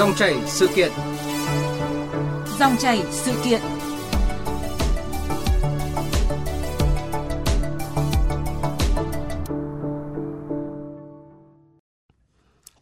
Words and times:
Dòng 0.00 0.14
chảy 0.14 0.34
sự 0.46 0.68
kiện. 0.74 0.92
Dòng 2.58 2.76
chảy 2.78 3.02
sự 3.10 3.32
kiện. 3.44 3.60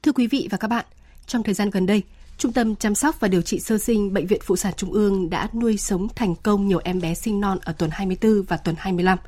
Thưa 0.02 0.12
quý 0.14 0.26
vị 0.26 0.48
và 0.50 0.58
các 0.58 0.68
bạn, 0.68 0.84
trong 1.26 1.42
thời 1.42 1.54
gian 1.54 1.70
gần 1.70 1.86
đây, 1.86 2.02
Trung 2.38 2.52
tâm 2.52 2.76
chăm 2.76 2.94
sóc 2.94 3.20
và 3.20 3.28
điều 3.28 3.42
trị 3.42 3.60
sơ 3.60 3.78
sinh 3.78 4.14
Bệnh 4.14 4.26
viện 4.26 4.40
Phụ 4.44 4.56
sản 4.56 4.72
Trung 4.76 4.92
ương 4.92 5.30
đã 5.30 5.48
nuôi 5.54 5.76
sống 5.76 6.08
thành 6.14 6.34
công 6.34 6.68
nhiều 6.68 6.80
em 6.84 7.00
bé 7.00 7.14
sinh 7.14 7.40
non 7.40 7.58
ở 7.62 7.72
tuần 7.72 7.90
24 7.92 8.42
và 8.42 8.56
tuần 8.56 8.76
25. 8.78 9.18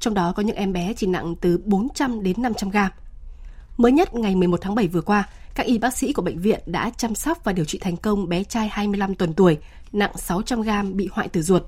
Trong 0.00 0.14
đó 0.14 0.32
có 0.36 0.42
những 0.42 0.56
em 0.56 0.72
bé 0.72 0.92
chỉ 0.96 1.06
nặng 1.06 1.34
từ 1.40 1.58
400 1.64 2.22
đến 2.22 2.42
500 2.42 2.70
gram. 2.70 2.90
Mới 3.76 3.92
nhất 3.92 4.14
ngày 4.14 4.36
11 4.36 4.60
tháng 4.60 4.74
7 4.74 4.88
vừa 4.88 5.00
qua, 5.00 5.28
các 5.54 5.66
y 5.66 5.78
bác 5.78 5.96
sĩ 5.96 6.12
của 6.12 6.22
bệnh 6.22 6.38
viện 6.38 6.60
đã 6.66 6.90
chăm 6.96 7.14
sóc 7.14 7.44
và 7.44 7.52
điều 7.52 7.64
trị 7.64 7.78
thành 7.78 7.96
công 7.96 8.28
bé 8.28 8.44
trai 8.44 8.68
25 8.68 9.14
tuần 9.14 9.32
tuổi, 9.32 9.58
nặng 9.92 10.10
600 10.16 10.62
gram 10.62 10.96
bị 10.96 11.08
hoại 11.12 11.28
tử 11.28 11.42
ruột. 11.42 11.62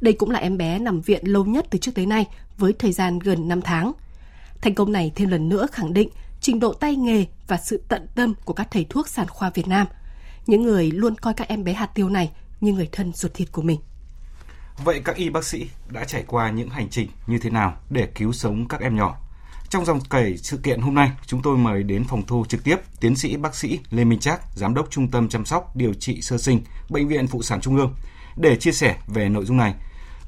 Đây 0.00 0.12
cũng 0.12 0.30
là 0.30 0.38
em 0.38 0.58
bé 0.58 0.78
nằm 0.78 1.00
viện 1.00 1.26
lâu 1.26 1.44
nhất 1.44 1.66
từ 1.70 1.78
trước 1.78 1.94
tới 1.94 2.06
nay 2.06 2.26
với 2.58 2.72
thời 2.72 2.92
gian 2.92 3.18
gần 3.18 3.48
5 3.48 3.62
tháng. 3.62 3.92
Thành 4.60 4.74
công 4.74 4.92
này 4.92 5.12
thêm 5.14 5.28
lần 5.28 5.48
nữa 5.48 5.66
khẳng 5.72 5.94
định 5.94 6.08
trình 6.40 6.60
độ 6.60 6.72
tay 6.72 6.96
nghề 6.96 7.26
và 7.46 7.56
sự 7.56 7.82
tận 7.88 8.06
tâm 8.14 8.34
của 8.44 8.52
các 8.52 8.68
thầy 8.70 8.86
thuốc 8.90 9.08
sản 9.08 9.26
khoa 9.28 9.50
Việt 9.50 9.68
Nam. 9.68 9.86
Những 10.46 10.62
người 10.62 10.90
luôn 10.90 11.14
coi 11.14 11.34
các 11.34 11.48
em 11.48 11.64
bé 11.64 11.72
hạt 11.72 11.90
tiêu 11.94 12.08
này 12.08 12.30
như 12.60 12.72
người 12.72 12.88
thân 12.92 13.12
ruột 13.12 13.34
thịt 13.34 13.52
của 13.52 13.62
mình. 13.62 13.80
Vậy 14.84 15.00
các 15.04 15.16
y 15.16 15.30
bác 15.30 15.44
sĩ 15.44 15.66
đã 15.90 16.04
trải 16.04 16.24
qua 16.26 16.50
những 16.50 16.70
hành 16.70 16.88
trình 16.90 17.08
như 17.26 17.38
thế 17.38 17.50
nào 17.50 17.76
để 17.90 18.08
cứu 18.14 18.32
sống 18.32 18.68
các 18.68 18.80
em 18.80 18.96
nhỏ? 18.96 19.25
Trong 19.70 19.84
dòng 19.84 20.00
chảy 20.10 20.36
sự 20.36 20.56
kiện 20.56 20.80
hôm 20.80 20.94
nay, 20.94 21.10
chúng 21.26 21.42
tôi 21.42 21.56
mời 21.56 21.82
đến 21.82 22.04
phòng 22.04 22.22
thu 22.26 22.44
trực 22.48 22.64
tiếp 22.64 22.76
tiến 23.00 23.16
sĩ 23.16 23.36
bác 23.36 23.54
sĩ 23.54 23.80
Lê 23.90 24.04
Minh 24.04 24.18
Trác, 24.18 24.40
giám 24.54 24.74
đốc 24.74 24.90
Trung 24.90 25.10
tâm 25.10 25.28
chăm 25.28 25.44
sóc 25.44 25.76
điều 25.76 25.94
trị 25.94 26.22
sơ 26.22 26.38
sinh, 26.38 26.60
Bệnh 26.90 27.08
viện 27.08 27.26
Phụ 27.26 27.42
sản 27.42 27.60
Trung 27.60 27.76
ương 27.76 27.94
để 28.36 28.56
chia 28.56 28.72
sẻ 28.72 28.96
về 29.06 29.28
nội 29.28 29.44
dung 29.44 29.56
này. 29.56 29.74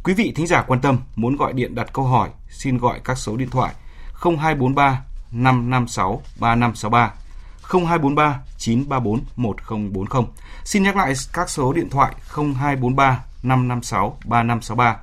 Quý 0.05 0.15
vị 0.15 0.33
thính 0.37 0.47
giả 0.47 0.63
quan 0.63 0.81
tâm 0.81 0.99
muốn 1.17 1.37
gọi 1.37 1.53
điện 1.53 1.75
đặt 1.75 1.93
câu 1.93 2.05
hỏi, 2.05 2.29
xin 2.51 2.79
gọi 2.79 3.01
các 3.05 3.19
số 3.19 3.37
điện 3.37 3.51
thoại 3.51 3.75
0243 4.23 5.05
556 5.33 6.23
3563 6.41 7.15
0243 7.63 8.41
934 8.59 9.21
1040. 9.37 10.25
Xin 10.65 10.83
nhắc 10.83 10.97
lại 10.97 11.15
các 11.33 11.51
số 11.51 11.73
điện 11.73 11.91
thoại 11.91 12.15
0243 12.35 13.25
556 13.43 14.19
3563 14.25 14.97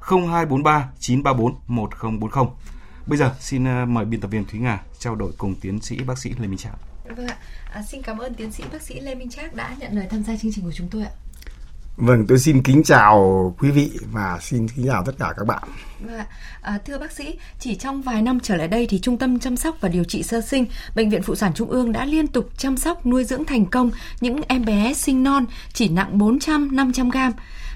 0243 0.00 0.88
934 0.98 1.54
1040. 1.66 2.46
Bây 3.10 3.18
giờ 3.18 3.34
xin 3.40 3.64
ờ, 3.64 3.86
mời 3.86 4.04
biên 4.04 4.20
tập 4.20 4.28
viên 4.28 4.44
Thúy 4.44 4.60
Nga 4.60 4.80
trao 4.98 5.14
đổi 5.14 5.32
cùng 5.38 5.54
tiến 5.54 5.80
sĩ 5.80 5.96
bác 6.06 6.18
sĩ 6.18 6.30
Lê 6.38 6.46
Minh 6.46 6.58
Trác. 6.58 6.72
Vâng 7.16 7.26
ạ, 7.26 7.36
à, 7.72 7.82
xin 7.82 8.02
cảm 8.02 8.18
ơn 8.18 8.34
tiến 8.34 8.52
sĩ 8.52 8.64
bác 8.72 8.82
sĩ 8.82 9.00
Lê 9.00 9.14
Minh 9.14 9.30
Trác 9.30 9.54
đã 9.54 9.76
nhận 9.78 9.96
lời 9.96 10.06
tham 10.10 10.22
gia 10.22 10.36
chương 10.36 10.52
trình 10.54 10.64
của 10.64 10.72
chúng 10.72 10.88
tôi 10.90 11.02
ạ. 11.02 11.10
Vâng, 11.96 12.26
tôi 12.28 12.38
xin 12.38 12.62
kính 12.62 12.82
chào 12.84 13.54
quý 13.58 13.70
vị 13.70 13.90
và 14.12 14.38
xin 14.42 14.68
kính 14.68 14.86
chào 14.86 15.04
tất 15.04 15.12
cả 15.18 15.32
các 15.36 15.46
bạn. 15.46 15.62
Vâng. 16.00 16.20
À, 16.60 16.78
thưa 16.86 16.98
bác 16.98 17.12
sĩ, 17.12 17.38
chỉ 17.58 17.74
trong 17.74 18.02
vài 18.02 18.22
năm 18.22 18.40
trở 18.40 18.56
lại 18.56 18.68
đây 18.68 18.86
thì 18.90 18.98
Trung 18.98 19.18
tâm 19.18 19.38
chăm 19.38 19.56
sóc 19.56 19.76
và 19.80 19.88
điều 19.88 20.04
trị 20.04 20.22
sơ 20.22 20.40
sinh 20.40 20.66
Bệnh 20.94 21.10
viện 21.10 21.22
Phụ 21.22 21.34
sản 21.34 21.52
Trung 21.54 21.70
ương 21.70 21.92
đã 21.92 22.04
liên 22.04 22.26
tục 22.26 22.50
chăm 22.56 22.76
sóc 22.76 23.06
nuôi 23.06 23.24
dưỡng 23.24 23.44
thành 23.44 23.66
công 23.66 23.90
những 24.20 24.40
em 24.48 24.64
bé 24.64 24.94
sinh 24.94 25.22
non 25.22 25.46
chỉ 25.72 25.88
nặng 25.88 26.18
400-500 26.18 27.10
gram. 27.10 27.32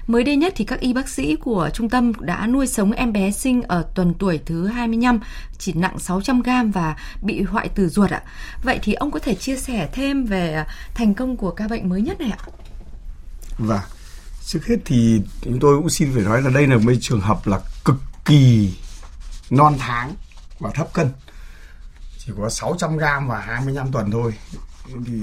Mới 0.07 0.23
đây 0.23 0.35
nhất 0.35 0.53
thì 0.55 0.65
các 0.65 0.79
y 0.79 0.93
bác 0.93 1.09
sĩ 1.09 1.35
của 1.35 1.69
trung 1.73 1.89
tâm 1.89 2.11
đã 2.19 2.47
nuôi 2.47 2.67
sống 2.67 2.91
em 2.91 3.13
bé 3.13 3.31
sinh 3.31 3.61
ở 3.61 3.85
tuần 3.95 4.13
tuổi 4.19 4.39
thứ 4.45 4.67
25 4.67 5.19
chỉ 5.57 5.73
nặng 5.73 5.99
600 5.99 6.41
gram 6.41 6.71
và 6.71 6.95
bị 7.21 7.41
hoại 7.41 7.69
tử 7.69 7.89
ruột 7.89 8.09
ạ. 8.11 8.23
Vậy 8.63 8.79
thì 8.83 8.93
ông 8.93 9.11
có 9.11 9.19
thể 9.19 9.35
chia 9.35 9.57
sẻ 9.57 9.89
thêm 9.93 10.25
về 10.25 10.63
thành 10.93 11.13
công 11.13 11.37
của 11.37 11.51
ca 11.51 11.67
bệnh 11.67 11.89
mới 11.89 12.01
nhất 12.01 12.19
này 12.19 12.31
ạ? 12.31 12.39
Vâng, 13.57 13.81
trước 14.45 14.65
hết 14.65 14.77
thì 14.85 15.21
chúng 15.41 15.59
tôi 15.59 15.77
cũng 15.77 15.89
xin 15.89 16.11
phải 16.13 16.23
nói 16.23 16.41
là 16.41 16.49
đây 16.49 16.67
là 16.67 16.77
một 16.77 16.93
trường 17.01 17.21
hợp 17.21 17.47
là 17.47 17.59
cực 17.85 17.97
kỳ 18.25 18.73
non 19.49 19.75
tháng 19.79 20.15
và 20.59 20.71
thấp 20.73 20.93
cân. 20.93 21.09
Chỉ 22.17 22.31
có 22.37 22.49
600 22.49 22.97
gram 22.97 23.27
và 23.27 23.39
25 23.39 23.91
tuần 23.91 24.11
thôi. 24.11 24.33
Thì 25.05 25.19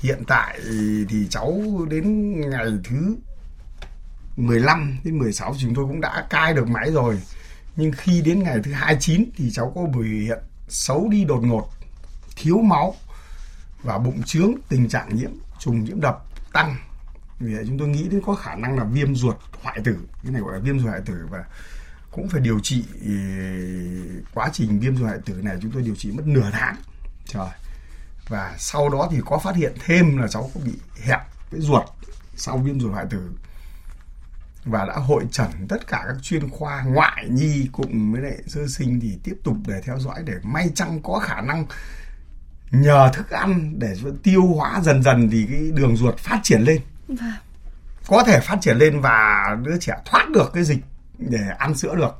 hiện 0.00 0.22
tại 0.26 0.60
thì 1.08 1.26
cháu 1.30 1.62
đến 1.90 2.34
ngày 2.50 2.66
thứ 2.84 3.16
15 4.36 4.98
đến 5.04 5.18
16 5.18 5.54
chúng 5.58 5.74
tôi 5.74 5.84
cũng 5.84 6.00
đã 6.00 6.26
cai 6.30 6.54
được 6.54 6.68
máy 6.68 6.90
rồi. 6.90 7.20
Nhưng 7.76 7.92
khi 7.92 8.22
đến 8.22 8.42
ngày 8.42 8.58
thứ 8.64 8.72
29 8.72 9.24
thì 9.36 9.50
cháu 9.50 9.72
có 9.74 9.82
biểu 9.82 10.02
hiện 10.02 10.38
xấu 10.68 11.08
đi 11.08 11.24
đột 11.24 11.40
ngột, 11.42 11.70
thiếu 12.36 12.58
máu 12.58 12.94
và 13.82 13.98
bụng 13.98 14.22
trướng, 14.22 14.52
tình 14.68 14.88
trạng 14.88 15.16
nhiễm 15.16 15.30
trùng 15.58 15.84
nhiễm 15.84 16.00
đập 16.00 16.24
tăng. 16.52 16.76
Vì 17.38 17.54
vậy 17.54 17.64
chúng 17.66 17.78
tôi 17.78 17.88
nghĩ 17.88 18.08
đến 18.08 18.20
có 18.26 18.34
khả 18.34 18.54
năng 18.54 18.76
là 18.78 18.84
viêm 18.84 19.14
ruột 19.14 19.36
hoại 19.62 19.80
tử, 19.84 19.98
cái 20.22 20.32
này 20.32 20.42
gọi 20.42 20.52
là 20.52 20.58
viêm 20.58 20.78
ruột 20.78 20.88
hoại 20.88 21.00
tử 21.06 21.26
và 21.30 21.44
cũng 22.10 22.28
phải 22.28 22.40
điều 22.40 22.60
trị 22.60 22.84
ừ, 23.04 23.10
quá 24.34 24.50
trình 24.52 24.80
viêm 24.80 24.96
ruột 24.96 25.06
hoại 25.06 25.18
tử 25.24 25.34
này 25.34 25.56
chúng 25.62 25.70
tôi 25.70 25.82
điều 25.82 25.94
trị 25.94 26.10
mất 26.10 26.26
nửa 26.26 26.50
tháng. 26.52 26.76
Trời. 27.26 27.48
Và 28.28 28.54
sau 28.58 28.88
đó 28.88 29.08
thì 29.10 29.16
có 29.24 29.38
phát 29.38 29.56
hiện 29.56 29.72
thêm 29.86 30.16
là 30.16 30.28
cháu 30.28 30.50
có 30.54 30.60
bị 30.64 30.72
hẹp 31.02 31.20
cái 31.50 31.60
ruột 31.60 31.84
sau 32.36 32.58
viêm 32.58 32.80
ruột 32.80 32.92
hoại 32.92 33.06
tử 33.10 33.30
và 34.64 34.84
đã 34.84 34.94
hội 34.94 35.26
trần 35.32 35.48
tất 35.68 35.86
cả 35.86 36.04
các 36.06 36.16
chuyên 36.22 36.50
khoa 36.50 36.82
ngoại 36.82 37.28
nhi 37.30 37.68
cùng 37.72 38.12
với 38.12 38.22
lại 38.22 38.38
sơ 38.46 38.66
sinh 38.68 39.00
thì 39.00 39.18
tiếp 39.24 39.34
tục 39.44 39.56
để 39.66 39.80
theo 39.84 39.98
dõi 39.98 40.22
để 40.24 40.34
may 40.42 40.70
chăng 40.74 41.02
có 41.02 41.18
khả 41.18 41.40
năng 41.40 41.66
nhờ 42.70 43.10
thức 43.14 43.30
ăn 43.30 43.74
để 43.78 43.94
tiêu 44.22 44.46
hóa 44.46 44.80
dần 44.82 45.02
dần 45.02 45.28
thì 45.30 45.46
cái 45.50 45.60
đường 45.74 45.96
ruột 45.96 46.18
phát 46.18 46.40
triển 46.42 46.60
lên. 46.60 46.80
Vâng. 47.08 47.32
có 48.06 48.24
thể 48.24 48.40
phát 48.40 48.58
triển 48.60 48.76
lên 48.76 49.00
và 49.00 49.44
đứa 49.62 49.78
trẻ 49.80 49.94
thoát 50.04 50.28
được 50.34 50.50
cái 50.54 50.64
dịch 50.64 50.84
để 51.18 51.40
ăn 51.58 51.74
sữa 51.74 51.94
được. 51.94 52.14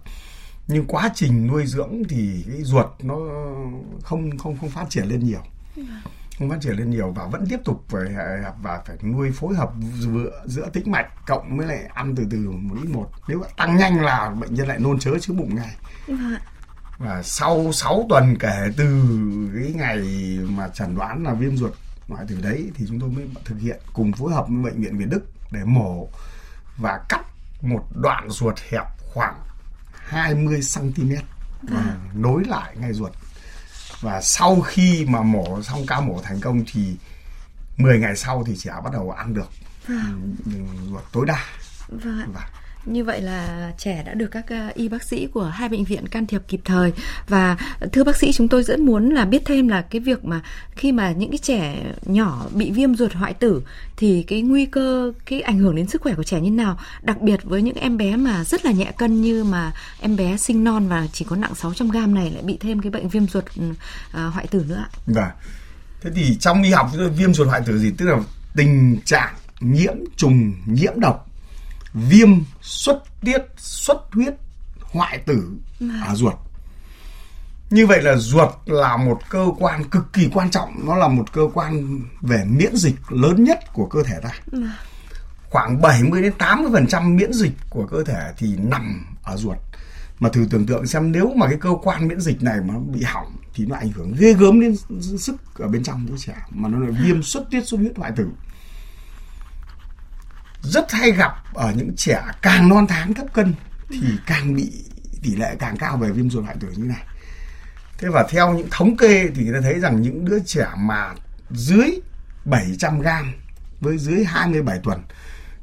Nhưng 0.68 0.86
quá 0.86 1.10
trình 1.14 1.46
nuôi 1.46 1.66
dưỡng 1.66 2.02
thì 2.08 2.44
cái 2.48 2.62
ruột 2.62 2.86
nó 3.02 3.16
không 4.02 4.38
không 4.38 4.58
không 4.60 4.70
phát 4.70 4.86
triển 4.90 5.04
lên 5.04 5.24
nhiều 5.24 5.42
không 6.40 6.50
phát 6.50 6.60
triển 6.60 6.76
lên 6.76 6.90
nhiều 6.90 7.10
và 7.10 7.26
vẫn 7.26 7.46
tiếp 7.48 7.60
tục 7.64 7.84
phải 7.88 8.02
và 8.62 8.82
phải 8.86 8.96
nuôi 9.02 9.32
phối 9.32 9.54
hợp 9.54 9.70
giữa, 9.98 10.42
giữa 10.46 10.68
tĩnh 10.72 10.90
mạch 10.90 11.26
cộng 11.26 11.56
với 11.56 11.66
lại 11.66 11.90
ăn 11.94 12.14
từ 12.16 12.26
từ 12.30 12.50
một 12.50 12.76
ít 12.82 12.88
một. 12.88 13.10
Nếu 13.28 13.42
tăng 13.56 13.76
nhanh 13.76 14.00
là 14.02 14.30
bệnh 14.30 14.54
nhân 14.54 14.68
lại 14.68 14.78
nôn 14.78 14.98
chớ 14.98 15.10
chứ 15.20 15.32
bụng 15.32 15.54
ngay. 15.54 15.76
Vâng. 16.06 16.36
và 16.98 17.22
sau 17.22 17.72
6 17.72 18.06
tuần 18.08 18.36
kể 18.40 18.72
từ 18.76 19.06
cái 19.54 19.72
ngày 19.74 19.98
mà 20.56 20.68
chẩn 20.68 20.96
đoán 20.96 21.24
là 21.24 21.34
viêm 21.34 21.56
ruột 21.56 21.72
hoại 22.08 22.24
tử 22.28 22.38
đấy 22.42 22.70
thì 22.74 22.84
chúng 22.88 23.00
tôi 23.00 23.08
mới 23.10 23.28
thực 23.44 23.58
hiện 23.60 23.80
cùng 23.92 24.12
phối 24.12 24.32
hợp 24.32 24.46
với 24.48 24.72
bệnh 24.72 24.82
viện 24.82 24.98
Việt 24.98 25.08
Đức 25.08 25.22
để 25.50 25.60
mổ 25.64 26.08
và 26.76 27.00
cắt 27.08 27.20
một 27.62 27.84
đoạn 27.94 28.30
ruột 28.30 28.58
hẹp 28.70 28.84
khoảng 29.14 29.34
20 29.92 30.60
cm 30.74 31.12
và 31.62 31.96
nối 32.14 32.44
lại 32.44 32.76
ngay 32.76 32.92
ruột 32.92 33.12
và 34.00 34.20
sau 34.20 34.60
khi 34.60 35.06
mà 35.08 35.22
mổ 35.22 35.62
xong 35.62 35.86
ca 35.86 36.00
mổ 36.00 36.20
thành 36.22 36.40
công 36.40 36.64
thì 36.72 36.96
10 37.76 37.98
ngày 37.98 38.16
sau 38.16 38.44
thì 38.46 38.56
trẻ 38.56 38.72
bắt 38.84 38.92
đầu 38.92 39.10
ăn 39.10 39.34
được 39.34 39.50
ruột 40.90 41.02
tối 41.12 41.26
đa. 41.26 41.44
Vâng 41.88 42.34
ạ. 42.34 42.46
Như 42.84 43.04
vậy 43.04 43.20
là 43.20 43.72
trẻ 43.78 44.02
đã 44.06 44.14
được 44.14 44.26
các 44.30 44.46
ờ, 44.48 44.70
y 44.74 44.88
bác 44.88 45.02
sĩ 45.02 45.26
của 45.26 45.44
hai 45.44 45.68
bệnh 45.68 45.84
viện 45.84 46.08
can 46.08 46.26
thiệp 46.26 46.42
kịp 46.48 46.60
thời 46.64 46.92
và 47.28 47.56
ờ, 47.80 47.88
thưa 47.92 48.04
bác 48.04 48.16
sĩ, 48.16 48.32
chúng 48.32 48.48
tôi 48.48 48.62
rất 48.62 48.78
muốn 48.78 49.10
là 49.10 49.24
biết 49.24 49.42
thêm 49.44 49.68
là 49.68 49.82
cái 49.82 50.00
việc 50.00 50.24
mà 50.24 50.40
khi 50.70 50.92
mà 50.92 51.12
những 51.12 51.30
cái 51.30 51.38
trẻ 51.38 51.76
nhỏ 52.04 52.46
bị 52.54 52.70
viêm 52.70 52.94
ruột 52.94 53.12
hoại 53.12 53.34
tử 53.34 53.62
thì 53.96 54.22
cái 54.22 54.42
nguy 54.42 54.66
cơ, 54.66 55.12
cái 55.26 55.40
ảnh 55.40 55.58
hưởng 55.58 55.76
đến 55.76 55.86
sức 55.86 56.02
khỏe 56.02 56.14
của 56.14 56.22
trẻ 56.22 56.40
như 56.40 56.50
nào 56.50 56.78
đặc 57.02 57.20
biệt 57.20 57.40
với 57.44 57.62
những 57.62 57.76
em 57.76 57.96
bé 57.96 58.16
mà 58.16 58.44
rất 58.44 58.64
là 58.64 58.72
nhẹ 58.72 58.92
cân 58.98 59.22
như 59.22 59.44
mà 59.44 59.72
em 60.00 60.16
bé 60.16 60.36
sinh 60.36 60.64
non 60.64 60.88
và 60.88 61.06
chỉ 61.12 61.24
có 61.24 61.36
nặng 61.36 61.54
600 61.54 61.88
gram 61.88 62.14
này 62.14 62.30
lại 62.30 62.42
bị 62.42 62.56
thêm 62.60 62.80
cái 62.80 62.90
bệnh 62.90 63.08
viêm 63.08 63.26
ruột 63.26 63.44
ừ, 63.56 63.62
ờ, 64.12 64.28
hoại 64.28 64.46
tử 64.46 64.64
nữa 64.68 64.76
ạ. 64.76 64.88
Vâng. 65.06 65.30
Thế 66.02 66.10
thì 66.14 66.36
trong 66.40 66.62
y 66.62 66.70
học 66.70 66.90
viêm 67.16 67.34
ruột 67.34 67.48
hoại 67.48 67.60
tử 67.66 67.78
gì 67.78 67.92
tức 67.98 68.06
là 68.06 68.18
tình 68.56 68.98
trạng 69.04 69.34
nhiễm 69.60 69.94
trùng, 70.16 70.52
nhiễm 70.66 71.00
độc 71.00 71.29
viêm 71.94 72.28
xuất 72.60 73.02
tiết 73.20 73.42
xuất 73.56 73.98
huyết 74.12 74.34
hoại 74.82 75.18
tử 75.18 75.50
ở 76.06 76.14
ruột. 76.14 76.34
Như 77.70 77.86
vậy 77.86 78.02
là 78.02 78.16
ruột 78.16 78.48
là 78.66 78.96
một 78.96 79.20
cơ 79.28 79.46
quan 79.58 79.84
cực 79.84 80.12
kỳ 80.12 80.28
quan 80.32 80.50
trọng 80.50 80.86
nó 80.86 80.96
là 80.96 81.08
một 81.08 81.32
cơ 81.32 81.42
quan 81.54 82.00
về 82.20 82.44
miễn 82.44 82.76
dịch 82.76 82.94
lớn 83.08 83.44
nhất 83.44 83.58
của 83.72 83.86
cơ 83.86 84.02
thể 84.02 84.14
ta. 84.22 84.30
Khoảng 85.50 85.80
70 85.80 86.22
đến 86.22 86.32
80 86.38 86.70
phần 86.72 86.86
trăm 86.86 87.16
miễn 87.16 87.32
dịch 87.32 87.52
của 87.70 87.86
cơ 87.86 88.04
thể 88.04 88.32
thì 88.36 88.56
nằm 88.56 89.06
ở 89.22 89.36
ruột. 89.36 89.58
Mà 90.18 90.28
thử 90.28 90.46
tưởng 90.50 90.66
tượng 90.66 90.86
xem 90.86 91.12
nếu 91.12 91.32
mà 91.36 91.46
cái 91.46 91.58
cơ 91.60 91.70
quan 91.82 92.08
miễn 92.08 92.20
dịch 92.20 92.42
này 92.42 92.58
mà 92.64 92.74
bị 92.92 93.02
hỏng 93.02 93.36
thì 93.54 93.66
nó 93.66 93.76
ảnh 93.76 93.90
hưởng 93.92 94.14
ghê 94.18 94.32
gớm 94.32 94.60
đến 94.60 94.76
sức 95.18 95.36
ở 95.54 95.68
bên 95.68 95.82
trong 95.82 96.06
đứa 96.06 96.16
trẻ 96.18 96.34
mà 96.50 96.68
nó 96.68 96.78
là 96.78 96.90
viêm 97.04 97.22
xuất 97.22 97.50
tiết 97.50 97.66
xuất 97.66 97.78
huyết 97.78 97.92
hoại 97.96 98.12
tử 98.16 98.28
rất 100.62 100.92
hay 100.92 101.12
gặp 101.12 101.32
ở 101.54 101.72
những 101.76 101.96
trẻ 101.96 102.22
càng 102.42 102.68
non 102.68 102.86
tháng 102.88 103.14
thấp 103.14 103.26
cân 103.32 103.54
thì 103.90 104.02
càng 104.26 104.54
bị 104.54 104.72
tỷ 105.22 105.36
lệ 105.36 105.56
càng 105.58 105.76
cao 105.76 105.96
về 105.96 106.10
viêm 106.10 106.30
ruột 106.30 106.44
hoại 106.44 106.56
tử 106.60 106.68
như 106.76 106.84
này 106.84 107.02
thế 107.98 108.08
và 108.08 108.26
theo 108.30 108.52
những 108.52 108.68
thống 108.70 108.96
kê 108.96 109.28
thì 109.34 109.44
người 109.44 109.54
ta 109.54 109.60
thấy 109.62 109.80
rằng 109.80 110.02
những 110.02 110.24
đứa 110.24 110.38
trẻ 110.46 110.66
mà 110.78 111.14
dưới 111.50 111.90
700 112.44 113.00
gram 113.00 113.32
với 113.80 113.98
dưới 113.98 114.24
27 114.24 114.78
tuần 114.82 115.02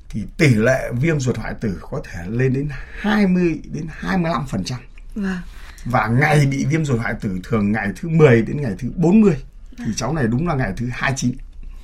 thì 0.09 0.23
tỷ 0.37 0.47
lệ 0.47 0.91
viêm 0.93 1.19
ruột 1.19 1.37
hoại 1.37 1.53
tử 1.61 1.79
có 1.81 2.01
thể 2.03 2.19
lên 2.29 2.53
đến 2.53 2.69
20 2.99 3.59
đến 3.73 3.87
25%. 4.01 4.75
Vâng. 5.15 5.37
Và 5.85 6.07
ngày 6.07 6.45
bị 6.45 6.65
viêm 6.65 6.85
ruột 6.85 6.99
hoại 6.99 7.13
tử 7.21 7.39
thường 7.43 7.71
ngày 7.71 7.87
thứ 7.95 8.09
10 8.09 8.41
đến 8.41 8.61
ngày 8.61 8.75
thứ 8.79 8.91
40 8.95 9.37
thì 9.77 9.91
cháu 9.95 10.13
này 10.13 10.27
đúng 10.27 10.47
là 10.47 10.55
ngày 10.55 10.73
thứ 10.77 10.87
29. 10.91 11.31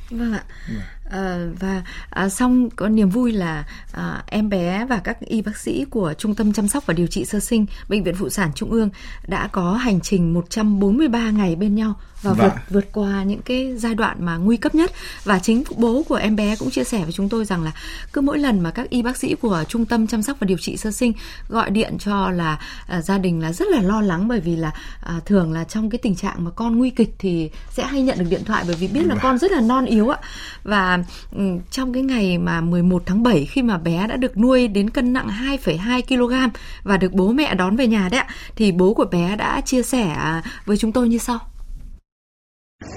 Vâng 0.10 0.34
ạ. 0.34 0.44
Vâng. 0.68 0.82
À, 1.14 1.38
và 1.60 1.84
à, 2.10 2.30
xong 2.30 2.70
có 2.70 2.90
niềm 2.90 3.10
vui 3.10 3.32
là 3.32 3.66
à, 3.92 4.24
em 4.28 4.50
bé 4.50 4.86
và 4.90 5.02
các 5.04 5.20
y 5.20 5.42
bác 5.42 5.58
sĩ 5.58 5.86
của 5.90 6.14
Trung 6.18 6.36
tâm 6.36 6.54
chăm 6.54 6.68
sóc 6.68 6.86
và 6.86 6.94
điều 6.94 7.08
trị 7.08 7.26
sơ 7.26 7.40
sinh 7.40 7.66
Bệnh 7.90 8.04
viện 8.04 8.16
Phụ 8.16 8.30
sản 8.30 8.52
Trung 8.56 8.72
ương 8.72 8.90
đã 9.28 9.48
có 9.48 9.74
hành 9.74 10.02
trình 10.02 10.34
143 10.34 11.30
ngày 11.30 11.56
bên 11.56 11.76
nhau 11.76 11.96
và 12.24 12.34
vâng. 12.34 12.50
vượt 12.50 12.62
vượt 12.70 12.86
qua 12.94 13.24
những 13.24 13.42
cái 13.42 13.74
giai 13.78 13.96
đoạn 13.96 14.26
mà 14.26 14.38
nguy 14.38 14.58
cấp 14.58 14.76
nhất 14.76 14.92
và 15.24 15.40
chính 15.40 15.64
bố 15.78 16.04
của 16.10 16.16
em 16.16 16.36
bé 16.36 16.56
cũng 16.56 16.70
chia 16.70 16.84
sẻ 16.84 17.04
với 17.04 17.12
chúng 17.12 17.30
tôi 17.30 17.46
rằng 17.46 17.64
là 17.64 17.72
cứ 18.14 18.22
mỗi 18.22 18.40
lần 18.40 18.60
mà 18.60 18.72
các 18.72 18.90
y 18.90 19.02
bác 19.02 19.18
sĩ 19.18 19.36
của 19.36 19.64
trung 19.68 19.86
tâm 19.86 20.08
chăm 20.08 20.22
sóc 20.22 20.38
và 20.40 20.46
điều 20.46 20.58
trị 20.58 20.78
sơ 20.78 20.92
sinh 20.92 21.14
gọi 21.50 21.70
điện 21.70 21.98
cho 22.00 22.32
là 22.32 22.60
à, 22.88 23.02
gia 23.02 23.18
đình 23.18 23.42
là 23.42 23.54
rất 23.54 23.68
là 23.68 23.82
lo 23.82 24.02
lắng 24.02 24.28
bởi 24.28 24.40
vì 24.40 24.56
là 24.56 24.72
à, 25.02 25.20
thường 25.26 25.54
là 25.54 25.64
trong 25.64 25.90
cái 25.90 26.00
tình 26.00 26.16
trạng 26.16 26.44
mà 26.46 26.52
con 26.52 26.78
nguy 26.78 26.90
kịch 26.90 27.16
thì 27.20 27.50
sẽ 27.72 27.86
hay 27.86 28.02
nhận 28.02 28.20
được 28.20 28.28
điện 28.30 28.44
thoại 28.46 28.64
bởi 28.68 28.76
vì 28.76 28.88
biết 28.88 29.04
là 29.06 29.16
vâng. 29.16 29.24
con 29.24 29.38
rất 29.38 29.52
là 29.52 29.62
non 29.62 29.86
yếu 29.86 30.10
ạ 30.10 30.20
và 30.64 31.03
Ừ, 31.32 31.60
trong 31.72 31.94
cái 31.94 32.04
ngày 32.04 32.38
mà 32.38 32.62
11 32.62 33.04
tháng 33.06 33.24
7 33.24 33.46
khi 33.46 33.62
mà 33.62 33.78
bé 33.78 34.08
đã 34.08 34.16
được 34.16 34.38
nuôi 34.38 34.68
đến 34.68 34.90
cân 34.90 35.14
nặng 35.14 35.28
2,2 35.28 36.02
kg 36.02 36.54
và 36.84 36.98
được 36.98 37.14
bố 37.14 37.32
mẹ 37.32 37.56
đón 37.56 37.76
về 37.76 37.88
nhà 37.88 38.10
đấy 38.10 38.20
ạ 38.20 38.28
thì 38.56 38.72
bố 38.72 38.94
của 38.94 39.06
bé 39.06 39.36
đã 39.36 39.62
chia 39.62 39.84
sẻ 39.84 40.10
à, 40.10 40.44
với 40.66 40.78
chúng 40.78 40.92
tôi 40.92 41.10
như 41.10 41.18
sau. 41.18 41.40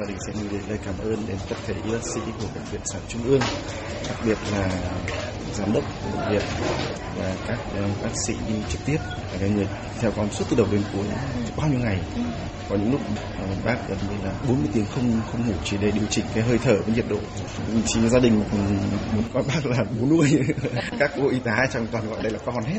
Gia 0.01 0.07
đình 0.07 0.17
sẽ 0.27 0.33
gửi 0.41 0.49
đến 0.53 0.61
lời 0.69 0.79
cảm 0.85 0.95
ơn 0.99 1.17
đến 1.29 1.37
tập 1.49 1.59
thể 1.67 1.75
y 1.85 1.93
bác 1.93 2.03
sĩ 2.15 2.21
của 2.41 2.47
bệnh 2.55 2.65
viện 2.73 2.81
sản 2.85 3.03
trung 3.09 3.23
ương 3.25 3.41
đặc 4.09 4.17
biệt 4.27 4.39
là 4.53 4.69
giám 5.57 5.73
đốc 5.73 5.85
bệnh 6.05 6.31
viện 6.31 6.43
và 7.17 7.35
các 7.47 7.59
ờ, 7.75 7.89
bác 8.03 8.11
sĩ 8.27 8.35
đi 8.49 8.55
trực 8.69 8.81
tiếp. 8.87 8.99
Là 9.33 9.39
cái 9.41 9.51
người 9.51 9.67
theo 10.01 10.11
con 10.17 10.31
suốt 10.31 10.45
từ 10.51 10.57
đầu 10.57 10.67
đến 10.73 10.83
cuối 10.93 11.05
bao 11.57 11.69
nhiêu 11.69 11.81
ngày. 11.81 11.99
Có 12.69 12.77
những 12.77 12.93
lúc 12.93 13.01
ờ, 13.39 13.47
bác 13.65 13.89
gần 13.89 13.99
như 14.11 14.17
là 14.25 14.33
40 14.49 14.69
tiếng 14.75 14.87
không 14.95 15.21
không 15.33 15.47
ngủ 15.47 15.55
chỉ 15.65 15.77
để 15.81 15.91
điều 15.91 16.07
chỉnh 16.11 16.25
cái 16.35 16.43
hơi 16.43 16.59
thở 16.59 16.77
với 16.87 16.95
nhiệt 16.95 17.05
độ. 17.09 17.19
Chỉ 17.87 18.09
gia 18.09 18.19
đình 18.19 18.43
muốn 19.15 19.25
coi 19.35 19.43
bác 19.43 19.67
là 19.67 19.85
bố 20.01 20.07
nuôi. 20.07 20.39
Các 20.99 21.11
cô 21.17 21.29
y 21.29 21.39
tá 21.39 21.67
trong 21.73 21.87
toàn 21.87 22.11
gọi 22.11 22.23
đây 22.23 22.33
là 22.33 22.39
con 22.45 22.65
hết 22.65 22.79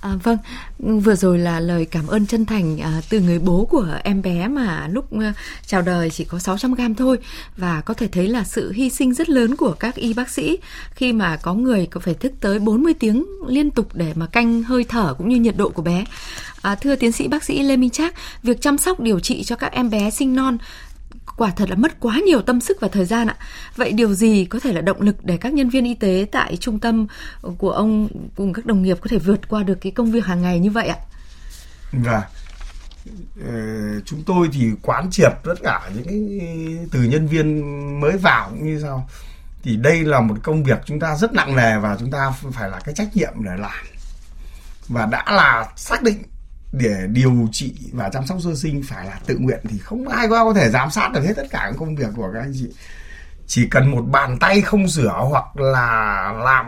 À, 0.00 0.10
vâng, 0.22 0.38
vừa 0.78 1.14
rồi 1.14 1.38
là 1.38 1.60
lời 1.60 1.84
cảm 1.84 2.06
ơn 2.06 2.26
chân 2.26 2.46
thành 2.46 2.80
à, 2.80 3.00
từ 3.10 3.20
người 3.20 3.38
bố 3.38 3.64
của 3.70 3.86
em 4.04 4.22
bé 4.22 4.48
mà 4.48 4.88
lúc 4.88 5.20
à, 5.20 5.32
chào 5.66 5.82
đời 5.82 6.10
chỉ 6.10 6.24
có 6.24 6.38
600 6.38 6.74
gram 6.74 6.94
thôi 6.94 7.18
và 7.56 7.80
có 7.80 7.94
thể 7.94 8.08
thấy 8.08 8.28
là 8.28 8.44
sự 8.44 8.72
hy 8.72 8.90
sinh 8.90 9.14
rất 9.14 9.28
lớn 9.28 9.56
của 9.56 9.72
các 9.72 9.94
y 9.94 10.14
bác 10.14 10.30
sĩ 10.30 10.58
khi 10.90 11.12
mà 11.12 11.36
có 11.36 11.54
người 11.54 11.86
có 11.86 12.00
phải 12.00 12.14
thức 12.14 12.32
tới 12.40 12.58
40 12.58 12.94
tiếng 12.94 13.26
liên 13.46 13.70
tục 13.70 13.88
để 13.94 14.12
mà 14.14 14.26
canh 14.26 14.62
hơi 14.62 14.84
thở 14.84 15.14
cũng 15.18 15.28
như 15.28 15.36
nhiệt 15.36 15.56
độ 15.56 15.68
của 15.68 15.82
bé. 15.82 16.04
À, 16.62 16.74
thưa 16.74 16.96
tiến 16.96 17.12
sĩ 17.12 17.28
bác 17.28 17.44
sĩ 17.44 17.62
Lê 17.62 17.76
Minh 17.76 17.90
Trác, 17.90 18.14
việc 18.42 18.60
chăm 18.60 18.78
sóc 18.78 19.00
điều 19.00 19.20
trị 19.20 19.44
cho 19.44 19.56
các 19.56 19.72
em 19.72 19.90
bé 19.90 20.10
sinh 20.10 20.34
non 20.34 20.58
quả 21.38 21.50
thật 21.56 21.70
là 21.70 21.76
mất 21.76 22.00
quá 22.00 22.20
nhiều 22.26 22.42
tâm 22.42 22.60
sức 22.60 22.76
và 22.80 22.88
thời 22.88 23.04
gian 23.04 23.26
ạ. 23.26 23.36
Vậy 23.76 23.92
điều 23.92 24.14
gì 24.14 24.44
có 24.44 24.60
thể 24.60 24.72
là 24.72 24.80
động 24.80 25.00
lực 25.00 25.24
để 25.24 25.36
các 25.36 25.52
nhân 25.52 25.68
viên 25.68 25.84
y 25.84 25.94
tế 25.94 26.26
tại 26.32 26.56
trung 26.56 26.78
tâm 26.78 27.06
của 27.58 27.70
ông 27.70 28.08
cùng 28.36 28.52
các 28.52 28.66
đồng 28.66 28.82
nghiệp 28.82 28.98
có 29.00 29.06
thể 29.10 29.18
vượt 29.18 29.48
qua 29.48 29.62
được 29.62 29.78
cái 29.80 29.92
công 29.92 30.12
việc 30.12 30.24
hàng 30.24 30.42
ngày 30.42 30.58
như 30.58 30.70
vậy 30.70 30.88
ạ? 30.88 30.96
Và 31.92 32.28
chúng 34.04 34.22
tôi 34.26 34.48
thì 34.52 34.70
quán 34.82 35.10
triệt 35.10 35.32
tất 35.44 35.54
cả 35.62 35.90
những 35.94 36.04
cái 36.04 36.20
từ 36.92 37.02
nhân 37.02 37.26
viên 37.26 37.60
mới 38.00 38.16
vào 38.16 38.48
cũng 38.50 38.66
như 38.66 38.80
sau 38.82 39.08
thì 39.62 39.76
đây 39.76 40.04
là 40.04 40.20
một 40.20 40.34
công 40.42 40.64
việc 40.64 40.78
chúng 40.86 41.00
ta 41.00 41.16
rất 41.16 41.32
nặng 41.32 41.56
nề 41.56 41.78
và 41.78 41.96
chúng 42.00 42.10
ta 42.10 42.32
phải 42.52 42.70
là 42.70 42.80
cái 42.84 42.94
trách 42.94 43.16
nhiệm 43.16 43.32
để 43.44 43.50
làm 43.58 43.86
và 44.88 45.06
đã 45.06 45.24
là 45.26 45.68
xác 45.76 46.02
định 46.02 46.22
để 46.72 47.06
điều 47.12 47.48
trị 47.52 47.74
và 47.92 48.08
chăm 48.08 48.26
sóc 48.26 48.38
sơ 48.44 48.54
sinh 48.54 48.82
phải 48.88 49.06
là 49.06 49.20
tự 49.26 49.38
nguyện 49.38 49.60
thì 49.68 49.78
không 49.78 50.08
ai 50.08 50.28
có 50.28 50.52
thể 50.56 50.70
giám 50.70 50.90
sát 50.90 51.12
được 51.12 51.24
hết 51.24 51.32
tất 51.36 51.46
cả 51.50 51.72
công 51.78 51.96
việc 51.96 52.08
của 52.16 52.30
các 52.34 52.40
anh 52.40 52.52
chị. 52.54 52.68
Chỉ 53.46 53.68
cần 53.70 53.90
một 53.90 54.02
bàn 54.02 54.38
tay 54.38 54.60
không 54.60 54.88
sửa 54.88 55.26
hoặc 55.30 55.56
là 55.56 56.32
làm 56.44 56.66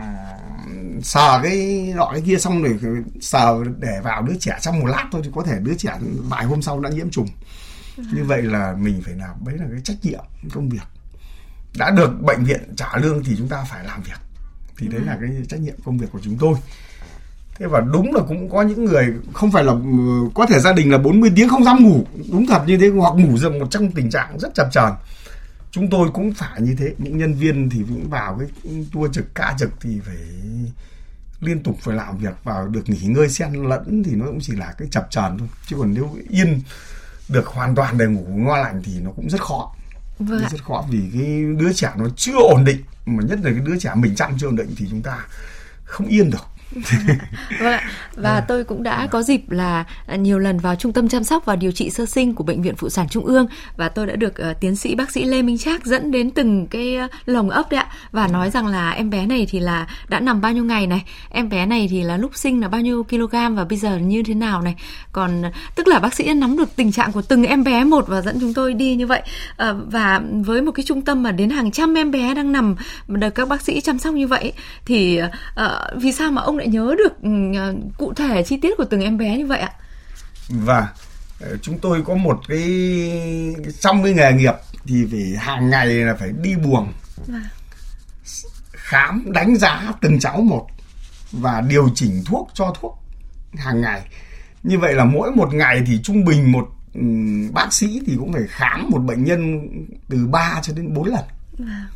sờ 1.03 1.39
cái 1.43 1.93
nọ 1.95 2.09
cái 2.11 2.21
kia 2.25 2.37
xong 2.37 2.63
rồi 2.63 2.79
sờ 3.21 3.63
để 3.79 3.99
vào 4.03 4.21
đứa 4.21 4.35
trẻ 4.39 4.57
trong 4.61 4.79
một 4.79 4.87
lát 4.87 5.07
thôi 5.11 5.21
thì 5.25 5.29
có 5.35 5.43
thể 5.43 5.59
đứa 5.59 5.73
trẻ 5.77 5.97
vài 6.29 6.45
hôm 6.45 6.61
sau 6.61 6.79
đã 6.79 6.89
nhiễm 6.89 7.09
trùng. 7.09 7.27
Như 7.97 8.23
vậy 8.23 8.41
là 8.41 8.75
mình 8.79 9.01
phải 9.05 9.13
làm, 9.13 9.35
đấy 9.45 9.55
là 9.57 9.65
cái 9.71 9.81
trách 9.83 9.97
nhiệm 10.01 10.23
công 10.53 10.69
việc. 10.69 10.83
Đã 11.77 11.91
được 11.91 12.21
bệnh 12.21 12.43
viện 12.43 12.75
trả 12.75 12.97
lương 12.97 13.23
thì 13.23 13.35
chúng 13.37 13.47
ta 13.47 13.63
phải 13.69 13.85
làm 13.85 14.01
việc. 14.03 14.19
Thì 14.77 14.87
đấy 14.87 15.01
là 15.05 15.17
cái 15.21 15.29
trách 15.49 15.59
nhiệm 15.59 15.75
công 15.85 15.97
việc 15.97 16.07
của 16.11 16.19
chúng 16.23 16.37
tôi 16.37 16.55
thế 17.59 17.67
và 17.67 17.79
đúng 17.79 18.13
là 18.13 18.21
cũng 18.27 18.49
có 18.49 18.61
những 18.61 18.85
người 18.85 19.07
không 19.33 19.51
phải 19.51 19.63
là 19.63 19.73
có 20.33 20.45
thể 20.45 20.59
gia 20.59 20.73
đình 20.73 20.91
là 20.91 20.97
40 20.97 21.31
tiếng 21.35 21.49
không 21.49 21.63
dám 21.63 21.83
ngủ. 21.83 22.05
Đúng 22.31 22.47
thật 22.47 22.63
như 22.67 22.77
thế 22.77 22.87
hoặc 22.87 23.13
ngủ 23.15 23.37
dần 23.37 23.59
một 23.59 23.67
trong 23.71 23.91
tình 23.91 24.09
trạng 24.09 24.39
rất 24.39 24.53
chập 24.53 24.69
chờn. 24.71 24.91
Chúng 25.71 25.89
tôi 25.89 26.09
cũng 26.13 26.33
phải 26.33 26.61
như 26.61 26.75
thế. 26.79 26.93
Những 26.97 27.17
nhân 27.17 27.33
viên 27.33 27.69
thì 27.69 27.83
cũng 27.89 28.09
vào 28.09 28.39
cái 28.39 28.47
tour 28.93 29.11
trực 29.15 29.35
ca 29.35 29.55
trực 29.59 29.69
thì 29.81 29.99
phải 30.05 30.15
liên 31.39 31.63
tục 31.63 31.77
phải 31.81 31.95
làm 31.95 32.17
việc 32.17 32.33
và 32.43 32.65
được 32.71 32.89
nghỉ 32.89 33.01
ngơi 33.01 33.29
xen 33.29 33.53
lẫn 33.53 34.03
thì 34.03 34.11
nó 34.15 34.25
cũng 34.25 34.39
chỉ 34.41 34.53
là 34.55 34.73
cái 34.77 34.87
chập 34.91 35.07
chờn 35.09 35.37
thôi. 35.37 35.47
Chứ 35.67 35.75
còn 35.79 35.93
nếu 35.93 36.17
yên 36.29 36.61
được 37.29 37.47
hoàn 37.47 37.75
toàn 37.75 37.97
để 37.97 38.05
ngủ 38.05 38.25
ngon 38.27 38.61
lành 38.61 38.81
thì 38.83 38.91
nó 38.99 39.11
cũng 39.11 39.29
rất 39.29 39.41
khó. 39.41 39.75
Vâng 40.19 40.43
rất 40.51 40.63
khó 40.63 40.85
vì 40.89 40.99
cái 41.13 41.43
đứa 41.57 41.73
trẻ 41.73 41.91
nó 41.97 42.05
chưa 42.15 42.37
ổn 42.37 42.65
định. 42.65 42.81
Mà 43.05 43.23
nhất 43.23 43.39
là 43.43 43.51
cái 43.51 43.61
đứa 43.65 43.79
trẻ 43.79 43.91
mình 43.95 44.15
chăm 44.15 44.37
chưa 44.37 44.47
ổn 44.47 44.55
định 44.55 44.73
thì 44.77 44.87
chúng 44.89 45.01
ta 45.01 45.25
không 45.83 46.07
yên 46.07 46.29
được 46.29 46.47
vâng 47.59 47.73
ạ. 47.73 47.91
Và 48.15 48.33
à. 48.33 48.45
tôi 48.47 48.63
cũng 48.63 48.83
đã 48.83 49.07
có 49.07 49.23
dịp 49.23 49.51
là 49.51 49.85
à, 50.07 50.15
nhiều 50.15 50.39
lần 50.39 50.59
vào 50.59 50.75
trung 50.75 50.93
tâm 50.93 51.09
chăm 51.09 51.23
sóc 51.23 51.45
và 51.45 51.55
điều 51.55 51.71
trị 51.71 51.89
sơ 51.89 52.05
sinh 52.05 52.35
của 52.35 52.43
bệnh 52.43 52.61
viện 52.61 52.75
phụ 52.75 52.89
sản 52.89 53.09
trung 53.09 53.25
ương 53.25 53.47
và 53.77 53.89
tôi 53.89 54.07
đã 54.07 54.15
được 54.15 54.33
uh, 54.49 54.59
tiến 54.59 54.75
sĩ 54.75 54.95
bác 54.95 55.11
sĩ 55.11 55.25
Lê 55.25 55.41
Minh 55.41 55.57
Trác 55.57 55.85
dẫn 55.85 56.11
đến 56.11 56.31
từng 56.31 56.67
cái 56.67 56.97
uh, 57.05 57.11
lồng 57.25 57.49
ấp 57.49 57.71
đấy 57.71 57.79
ạ 57.79 57.87
và 58.11 58.27
nói 58.27 58.49
rằng 58.49 58.67
là 58.67 58.91
em 58.91 59.09
bé 59.09 59.25
này 59.25 59.47
thì 59.49 59.59
là 59.59 59.87
đã 60.09 60.19
nằm 60.19 60.41
bao 60.41 60.53
nhiêu 60.53 60.63
ngày 60.63 60.87
này, 60.87 61.03
em 61.29 61.49
bé 61.49 61.65
này 61.65 61.87
thì 61.91 62.03
là 62.03 62.17
lúc 62.17 62.35
sinh 62.35 62.61
là 62.61 62.67
bao 62.67 62.81
nhiêu 62.81 63.03
kg 63.03 63.31
và 63.31 63.65
bây 63.69 63.77
giờ 63.77 63.97
như 63.97 64.23
thế 64.23 64.33
nào 64.33 64.61
này. 64.61 64.75
Còn 65.11 65.43
tức 65.75 65.87
là 65.87 65.99
bác 65.99 66.13
sĩ 66.13 66.33
nắm 66.33 66.57
được 66.57 66.75
tình 66.75 66.91
trạng 66.91 67.11
của 67.11 67.21
từng 67.21 67.43
em 67.43 67.63
bé 67.63 67.83
một 67.83 68.07
và 68.07 68.21
dẫn 68.21 68.37
chúng 68.39 68.53
tôi 68.53 68.73
đi 68.73 68.95
như 68.95 69.07
vậy. 69.07 69.21
Uh, 69.51 69.77
và 69.91 70.21
với 70.45 70.61
một 70.61 70.71
cái 70.71 70.83
trung 70.87 71.01
tâm 71.01 71.23
mà 71.23 71.31
đến 71.31 71.49
hàng 71.49 71.71
trăm 71.71 71.97
em 71.97 72.11
bé 72.11 72.33
đang 72.33 72.51
nằm 72.51 72.75
được 73.07 73.29
các 73.29 73.47
bác 73.47 73.61
sĩ 73.61 73.81
chăm 73.81 73.99
sóc 73.99 74.13
như 74.13 74.27
vậy 74.27 74.53
thì 74.85 75.19
uh, 75.21 76.01
vì 76.01 76.11
sao 76.11 76.31
mà 76.31 76.41
ông 76.41 76.57
lại 76.61 76.67
nhớ 76.67 76.95
được 76.97 77.21
ừ, 77.21 77.29
ờ, 77.57 77.73
cụ 77.97 78.13
thể 78.13 78.43
chi 78.43 78.57
tiết 78.57 78.77
của 78.77 78.85
từng 78.85 79.01
em 79.01 79.17
bé 79.17 79.37
như 79.37 79.45
vậy 79.45 79.59
ạ? 79.59 79.71
Và 80.49 80.89
ờ, 81.39 81.57
chúng 81.61 81.79
tôi 81.79 82.03
có 82.05 82.15
một 82.15 82.39
cái 82.47 82.63
trong 83.79 84.03
cái 84.03 84.13
nghề 84.13 84.31
nghiệp 84.33 84.53
thì 84.85 85.05
phải 85.11 85.35
hàng 85.37 85.69
ngày 85.69 85.87
là 85.87 86.15
phải 86.15 86.29
đi 86.41 86.55
buồng 86.55 86.93
à. 87.33 87.49
khám 88.71 89.23
đánh 89.27 89.55
giá 89.55 89.93
từng 90.01 90.19
cháu 90.19 90.41
một 90.41 90.67
và 91.31 91.61
điều 91.61 91.89
chỉnh 91.95 92.23
thuốc 92.25 92.49
cho 92.53 92.73
thuốc 92.81 93.03
hàng 93.55 93.81
ngày 93.81 94.01
như 94.63 94.79
vậy 94.79 94.93
là 94.93 95.05
mỗi 95.05 95.31
một 95.31 95.53
ngày 95.53 95.83
thì 95.87 95.99
trung 96.03 96.25
bình 96.25 96.51
một 96.51 96.69
ừ, 96.93 97.01
bác 97.53 97.73
sĩ 97.73 98.01
thì 98.07 98.15
cũng 98.19 98.33
phải 98.33 98.43
khám 98.47 98.89
một 98.89 98.99
bệnh 98.99 99.23
nhân 99.23 99.69
từ 100.09 100.27
3 100.27 100.59
cho 100.63 100.73
đến 100.73 100.93
4 100.93 101.05
lần 101.05 101.23
à 101.59 101.87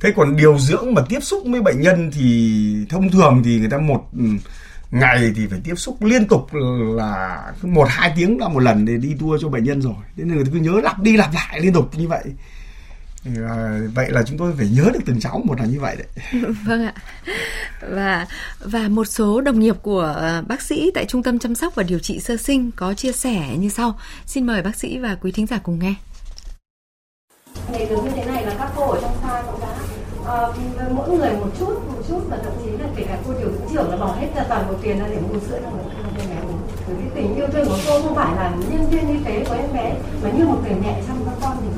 thế 0.00 0.12
còn 0.16 0.36
điều 0.36 0.58
dưỡng 0.58 0.94
mà 0.94 1.02
tiếp 1.08 1.20
xúc 1.20 1.42
với 1.46 1.62
bệnh 1.62 1.80
nhân 1.80 2.10
thì 2.14 2.86
thông 2.88 3.10
thường 3.10 3.42
thì 3.44 3.58
người 3.58 3.70
ta 3.70 3.78
một 3.78 4.08
ừ, 4.18 4.24
ngày 4.90 5.32
thì 5.36 5.46
phải 5.46 5.60
tiếp 5.64 5.74
xúc 5.74 6.02
liên 6.02 6.26
tục 6.28 6.48
là 6.96 7.42
một 7.62 7.86
hai 7.88 8.12
tiếng 8.16 8.38
là 8.38 8.48
một 8.48 8.60
lần 8.60 8.84
để 8.84 8.96
đi 8.96 9.14
tour 9.20 9.42
cho 9.42 9.48
bệnh 9.48 9.64
nhân 9.64 9.82
rồi 9.82 9.94
nên 10.16 10.28
người 10.28 10.44
ta 10.44 10.50
cứ 10.52 10.58
nhớ 10.58 10.80
lặp 10.82 11.00
đi 11.00 11.16
lặp 11.16 11.34
lại 11.34 11.60
liên 11.60 11.72
tục 11.72 11.90
như 11.96 12.08
vậy 12.08 12.24
À, 13.48 13.80
vậy 13.94 14.10
là 14.10 14.22
chúng 14.22 14.38
tôi 14.38 14.52
phải 14.56 14.68
nhớ 14.68 14.90
được 14.94 15.00
từng 15.06 15.20
cháu 15.20 15.42
một 15.44 15.60
là 15.60 15.66
như 15.66 15.80
vậy 15.80 15.96
đấy. 15.96 16.42
vâng 16.64 16.84
ạ. 16.84 16.94
Và 17.80 18.26
và 18.60 18.88
một 18.88 19.04
số 19.04 19.40
đồng 19.40 19.60
nghiệp 19.60 19.76
của 19.82 20.14
ờ, 20.16 20.42
bác 20.48 20.62
sĩ 20.62 20.90
tại 20.94 21.04
trung 21.04 21.22
tâm 21.22 21.38
chăm 21.38 21.54
sóc 21.54 21.74
và 21.74 21.82
điều 21.82 21.98
trị 21.98 22.20
sơ 22.20 22.36
sinh 22.36 22.70
có 22.76 22.94
chia 22.94 23.12
sẻ 23.12 23.56
như 23.58 23.68
sau. 23.68 23.98
Xin 24.26 24.46
mời 24.46 24.62
bác 24.62 24.76
sĩ 24.76 24.98
và 24.98 25.14
quý 25.20 25.32
thính 25.32 25.46
giả 25.46 25.58
cùng 25.62 25.78
nghe. 25.78 25.94
Thì 27.72 27.78
được 27.90 28.04
như 28.04 28.10
thế 28.16 28.24
này 28.24 28.46
là 28.46 28.54
các 28.58 28.70
cô 28.76 28.90
ở 28.90 29.00
trong 29.00 29.16
khoa 29.20 29.42
cũng 29.42 29.60
đã 29.60 29.75
uh, 30.26 30.92
mỗi 30.92 31.08
người 31.08 31.32
một 31.32 31.48
chút 31.58 31.74
một 31.88 32.02
chút 32.08 32.20
và 32.28 32.36
thậm 32.44 32.52
chí 32.64 32.70
là 32.70 32.88
kể 32.96 33.04
cả 33.08 33.18
cô 33.26 33.32
điều 33.38 33.48
dưỡng 33.50 33.68
trưởng 33.72 33.90
là 33.90 33.96
bỏ 33.96 34.06
hết 34.20 34.28
ra 34.36 34.44
toàn 34.48 34.64
bộ 34.68 34.74
tiền 34.82 34.98
ra 34.98 35.06
để 35.10 35.18
mua 35.32 35.40
sữa 35.40 35.58
cho 35.62 35.70
em 36.18 36.28
bé 36.30 36.36
uống 36.48 36.58
bởi 36.86 36.96
vì 36.96 37.10
tình 37.14 37.36
yêu 37.36 37.46
thương 37.52 37.66
của 37.68 37.78
cô 37.88 38.02
không 38.02 38.14
phải 38.14 38.36
là 38.36 38.52
nhân 38.70 38.86
viên 38.90 39.08
y 39.08 39.24
tế 39.24 39.44
của 39.48 39.54
em 39.54 39.72
bé 39.72 39.94
mà 40.22 40.30
như 40.30 40.44
một 40.46 40.58
người 40.62 40.76
mẹ 40.82 41.02
chăm 41.06 41.16
các 41.26 41.34
con 41.42 41.56
thì 41.62 41.68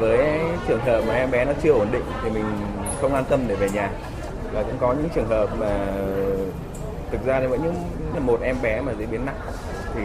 với 0.00 0.40
trường 0.68 0.80
hợp 0.80 1.02
mà 1.08 1.14
em 1.14 1.30
bé 1.30 1.44
nó 1.44 1.52
chưa 1.62 1.72
ổn 1.72 1.86
định 1.92 2.04
thì 2.22 2.30
mình 2.30 2.44
không 3.00 3.14
an 3.14 3.24
tâm 3.28 3.40
để 3.48 3.54
về 3.54 3.68
nhà. 3.70 3.90
Và 4.52 4.62
cũng 4.62 4.76
có 4.80 4.92
những 4.92 5.08
trường 5.14 5.28
hợp 5.28 5.50
mà 5.58 5.86
thực 7.10 7.24
ra 7.26 7.40
thì 7.40 7.46
vẫn 7.46 7.62
những 7.62 8.26
một 8.26 8.40
em 8.42 8.56
bé 8.62 8.80
mà 8.80 8.92
diễn 8.98 9.10
biến 9.10 9.26
nặng 9.26 9.40
thì 9.94 10.02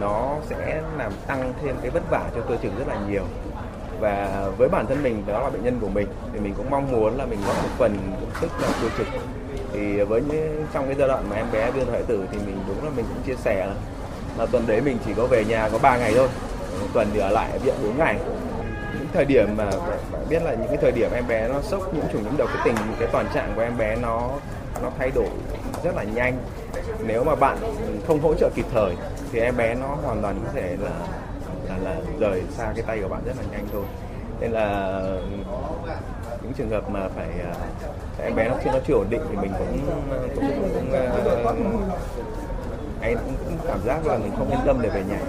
nó 0.00 0.36
sẽ 0.48 0.82
làm 0.98 1.12
tăng 1.26 1.52
thêm 1.62 1.76
cái 1.82 1.90
vất 1.90 2.02
vả 2.10 2.22
cho 2.34 2.40
tôi 2.48 2.58
trưởng 2.62 2.78
rất 2.78 2.88
là 2.88 2.96
nhiều 3.08 3.22
và 4.04 4.48
với 4.58 4.68
bản 4.68 4.86
thân 4.86 5.02
mình, 5.02 5.24
đó 5.26 5.40
là 5.40 5.50
bệnh 5.50 5.64
nhân 5.64 5.78
của 5.80 5.88
mình, 5.88 6.08
thì 6.32 6.38
mình 6.40 6.54
cũng 6.56 6.70
mong 6.70 6.92
muốn 6.92 7.18
là 7.18 7.26
mình 7.26 7.38
góp 7.46 7.56
một 7.56 7.68
phần 7.78 7.96
công 8.20 8.30
sức 8.40 8.50
là 8.62 8.68
tiêu 8.80 8.90
trực 8.98 9.06
thì 9.72 10.02
với 10.02 10.22
những, 10.22 10.66
trong 10.72 10.86
cái 10.86 10.94
giai 10.98 11.08
đoạn 11.08 11.24
mà 11.30 11.36
em 11.36 11.46
bé 11.52 11.70
đưa 11.70 11.84
thoại 11.84 12.02
tử 12.06 12.26
thì 12.32 12.38
mình 12.46 12.56
đúng 12.68 12.84
là 12.84 12.90
mình 12.96 13.04
cũng 13.08 13.22
chia 13.26 13.34
sẻ 13.34 13.68
là 14.38 14.46
tuần 14.46 14.66
đấy 14.66 14.80
mình 14.80 14.98
chỉ 15.06 15.14
có 15.16 15.26
về 15.26 15.44
nhà 15.44 15.68
có 15.72 15.78
3 15.78 15.96
ngày 15.96 16.12
thôi, 16.16 16.28
một 16.80 16.86
tuần 16.92 17.08
thì 17.14 17.20
ở 17.20 17.30
lại 17.30 17.50
ở 17.52 17.58
viện 17.58 17.74
4 17.82 17.98
ngày. 17.98 18.16
Những 18.98 19.08
thời 19.12 19.24
điểm 19.24 19.56
mà 19.56 19.64
bạn 20.12 20.28
biết 20.28 20.42
là 20.42 20.54
những 20.54 20.68
cái 20.68 20.76
thời 20.76 20.92
điểm 20.92 21.10
em 21.14 21.24
bé 21.28 21.48
nó 21.48 21.60
sốc, 21.62 21.94
nhiễm 21.94 22.04
trùng, 22.12 22.22
nhiễm 22.22 22.36
độc, 22.36 22.48
cái 22.54 22.62
tình, 22.64 22.74
cái 22.98 23.08
toàn 23.12 23.26
trạng 23.34 23.52
của 23.56 23.62
em 23.62 23.78
bé 23.78 23.96
nó 23.96 24.30
nó 24.82 24.90
thay 24.98 25.10
đổi 25.14 25.28
rất 25.84 25.96
là 25.96 26.02
nhanh. 26.02 26.38
Nếu 27.06 27.24
mà 27.24 27.34
bạn 27.34 27.58
không 28.08 28.20
hỗ 28.20 28.34
trợ 28.34 28.50
kịp 28.54 28.66
thời 28.74 28.92
thì 29.32 29.40
em 29.40 29.56
bé 29.56 29.74
nó 29.74 29.86
hoàn 29.86 30.22
toàn 30.22 30.40
có 30.44 30.50
thể 30.54 30.76
là 30.80 30.90
là, 31.68 31.76
là 31.76 31.96
rời 32.20 32.42
xa 32.50 32.72
cái 32.76 32.84
tay 32.86 33.00
của 33.02 33.08
bạn 33.08 33.22
rất 33.26 33.36
là 33.36 33.42
nhanh 33.52 33.66
thôi. 33.72 33.84
Nên 34.40 34.50
là 34.52 35.00
những 36.42 36.52
trường 36.56 36.70
hợp 36.70 36.90
mà 36.90 37.08
phải 37.16 37.28
à, 37.40 37.54
em 38.22 38.34
bé 38.34 38.48
nó 38.48 38.54
chưa 38.64 38.70
nó 38.72 38.78
chưa 38.86 38.94
ổn 38.94 39.06
định 39.10 39.22
thì 39.30 39.36
mình 39.36 39.52
cũng 39.58 39.80
cũng, 40.34 40.44
cũng, 40.60 40.70
cũng, 40.74 40.90
cũng 41.44 41.94
anh 43.00 43.16
cũng, 43.16 43.34
cũng 43.44 43.58
cảm 43.66 43.80
giác 43.84 44.06
là 44.06 44.18
mình 44.18 44.32
không 44.38 44.50
yên 44.50 44.60
tâm 44.66 44.78
để 44.82 44.88
về 44.88 45.04
nhà. 45.04 45.20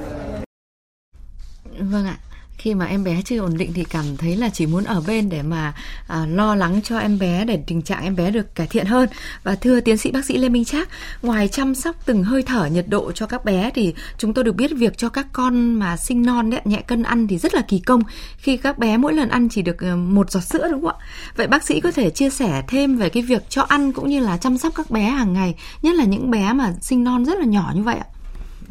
Vâng 1.79 2.05
ạ 2.05 2.17
khi 2.65 2.75
mà 2.75 2.85
em 2.85 3.03
bé 3.03 3.21
chưa 3.21 3.39
ổn 3.39 3.57
định 3.57 3.73
thì 3.73 3.83
cảm 3.83 4.17
thấy 4.17 4.35
là 4.35 4.49
chỉ 4.49 4.65
muốn 4.65 4.83
ở 4.83 5.03
bên 5.07 5.29
để 5.29 5.41
mà 5.41 5.73
à, 6.07 6.25
lo 6.29 6.55
lắng 6.55 6.81
cho 6.83 6.97
em 6.97 7.19
bé 7.19 7.45
để 7.45 7.63
tình 7.67 7.81
trạng 7.81 8.03
em 8.03 8.15
bé 8.15 8.31
được 8.31 8.55
cải 8.55 8.67
thiện 8.67 8.85
hơn. 8.85 9.09
Và 9.43 9.55
thưa 9.55 9.79
tiến 9.79 9.97
sĩ 9.97 10.11
bác 10.11 10.25
sĩ 10.25 10.37
Lê 10.37 10.49
Minh 10.49 10.65
Trác 10.65 10.89
ngoài 11.21 11.47
chăm 11.47 11.75
sóc 11.75 11.95
từng 12.05 12.23
hơi 12.23 12.43
thở 12.43 12.65
nhiệt 12.65 12.85
độ 12.87 13.11
cho 13.11 13.25
các 13.25 13.45
bé 13.45 13.71
thì 13.75 13.93
chúng 14.17 14.33
tôi 14.33 14.43
được 14.43 14.55
biết 14.55 14.71
việc 14.75 14.97
cho 14.97 15.09
các 15.09 15.27
con 15.33 15.73
mà 15.73 15.97
sinh 15.97 16.25
non 16.25 16.49
nhẹ, 16.49 16.61
nhẹ 16.65 16.81
cân 16.81 17.03
ăn 17.03 17.27
thì 17.27 17.37
rất 17.37 17.53
là 17.53 17.61
kỳ 17.61 17.79
công. 17.79 18.01
Khi 18.37 18.57
các 18.57 18.77
bé 18.77 18.97
mỗi 18.97 19.13
lần 19.13 19.29
ăn 19.29 19.49
chỉ 19.49 19.61
được 19.61 19.77
ờ, 19.79 19.95
một 19.95 20.31
giọt 20.31 20.41
sữa 20.41 20.67
đúng 20.71 20.81
không 20.81 20.95
ạ? 20.99 21.05
Vậy 21.35 21.47
bác 21.47 21.63
sĩ 21.63 21.79
có 21.81 21.91
thể 21.91 22.09
chia 22.09 22.29
sẻ 22.29 22.63
thêm 22.67 22.97
về 22.97 23.09
cái 23.09 23.23
việc 23.23 23.49
cho 23.49 23.61
ăn 23.61 23.91
cũng 23.91 24.09
như 24.09 24.19
là 24.19 24.37
chăm 24.37 24.57
sóc 24.57 24.73
các 24.75 24.91
bé 24.91 25.03
hàng 25.03 25.33
ngày 25.33 25.55
nhất 25.81 25.95
là 25.95 26.03
những 26.03 26.31
bé 26.31 26.53
mà 26.53 26.73
sinh 26.81 27.03
non 27.03 27.25
rất 27.25 27.39
là 27.39 27.45
nhỏ 27.45 27.71
như 27.75 27.83
vậy 27.83 27.97
ạ? 27.97 28.05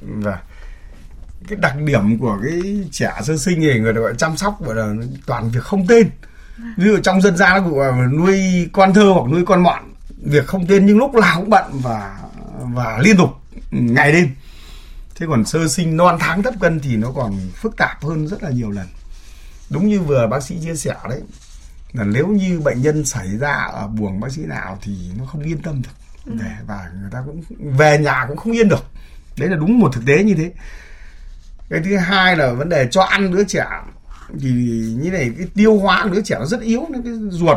Vâng 0.02 0.38
cái 1.48 1.58
đặc 1.62 1.76
điểm 1.84 2.18
của 2.18 2.38
cái 2.42 2.84
trẻ 2.90 3.12
sơ 3.22 3.36
sinh 3.36 3.68
này 3.68 3.78
người 3.78 3.94
ta 3.94 4.00
gọi 4.00 4.14
chăm 4.18 4.36
sóc 4.36 4.64
gọi 4.64 4.74
là 4.74 4.94
toàn 5.26 5.50
việc 5.50 5.62
không 5.62 5.86
tên. 5.86 6.10
Ví 6.76 6.84
dụ 6.84 6.98
trong 7.02 7.22
dân 7.22 7.36
gian 7.36 7.62
nó 7.62 7.70
gọi 7.70 7.92
nuôi 8.12 8.68
con 8.72 8.94
thơ 8.94 9.10
hoặc 9.14 9.30
nuôi 9.30 9.44
con 9.46 9.62
mọn 9.62 9.94
việc 10.24 10.46
không 10.46 10.66
tên 10.66 10.86
nhưng 10.86 10.98
lúc 10.98 11.14
nào 11.14 11.40
cũng 11.40 11.50
bận 11.50 11.64
và 11.72 12.18
và 12.62 12.98
liên 13.02 13.16
tục 13.16 13.30
ngày 13.70 14.12
đêm. 14.12 14.28
Thế 15.16 15.26
còn 15.28 15.44
sơ 15.44 15.68
sinh 15.68 15.96
non 15.96 16.16
tháng 16.20 16.42
thấp 16.42 16.54
cân 16.60 16.80
thì 16.80 16.96
nó 16.96 17.12
còn 17.14 17.38
phức 17.54 17.76
tạp 17.76 18.04
hơn 18.04 18.28
rất 18.28 18.42
là 18.42 18.50
nhiều 18.50 18.70
lần. 18.70 18.86
Đúng 19.70 19.88
như 19.88 20.00
vừa 20.00 20.26
bác 20.26 20.42
sĩ 20.42 20.58
chia 20.62 20.76
sẻ 20.76 20.94
đấy 21.08 21.20
là 21.92 22.04
nếu 22.04 22.26
như 22.26 22.60
bệnh 22.60 22.82
nhân 22.82 23.04
xảy 23.04 23.38
ra 23.38 23.52
ở 23.52 23.86
buồng 23.86 24.20
bác 24.20 24.32
sĩ 24.32 24.42
nào 24.42 24.78
thì 24.82 24.92
nó 25.18 25.24
không 25.24 25.42
yên 25.42 25.58
tâm 25.58 25.82
được. 25.82 25.90
Để 26.24 26.50
và 26.66 26.90
người 27.00 27.10
ta 27.10 27.22
cũng 27.26 27.42
về 27.78 27.98
nhà 27.98 28.24
cũng 28.28 28.36
không 28.36 28.52
yên 28.52 28.68
được. 28.68 28.84
Đấy 29.36 29.48
là 29.48 29.56
đúng 29.56 29.78
một 29.78 29.94
thực 29.94 30.06
tế 30.06 30.24
như 30.24 30.34
thế 30.34 30.52
cái 31.74 31.82
thứ 31.84 31.96
hai 31.96 32.36
là 32.36 32.52
vấn 32.52 32.68
đề 32.68 32.88
cho 32.90 33.02
ăn 33.02 33.32
đứa 33.32 33.44
trẻ. 33.44 33.66
Thì 34.40 34.50
như 35.00 35.10
này, 35.10 35.30
cái 35.38 35.46
tiêu 35.54 35.78
hóa 35.78 36.08
đứa 36.12 36.22
trẻ 36.22 36.36
nó 36.38 36.46
rất 36.46 36.60
yếu 36.60 36.86
nên 36.90 37.02
cái 37.02 37.12
ruột 37.30 37.56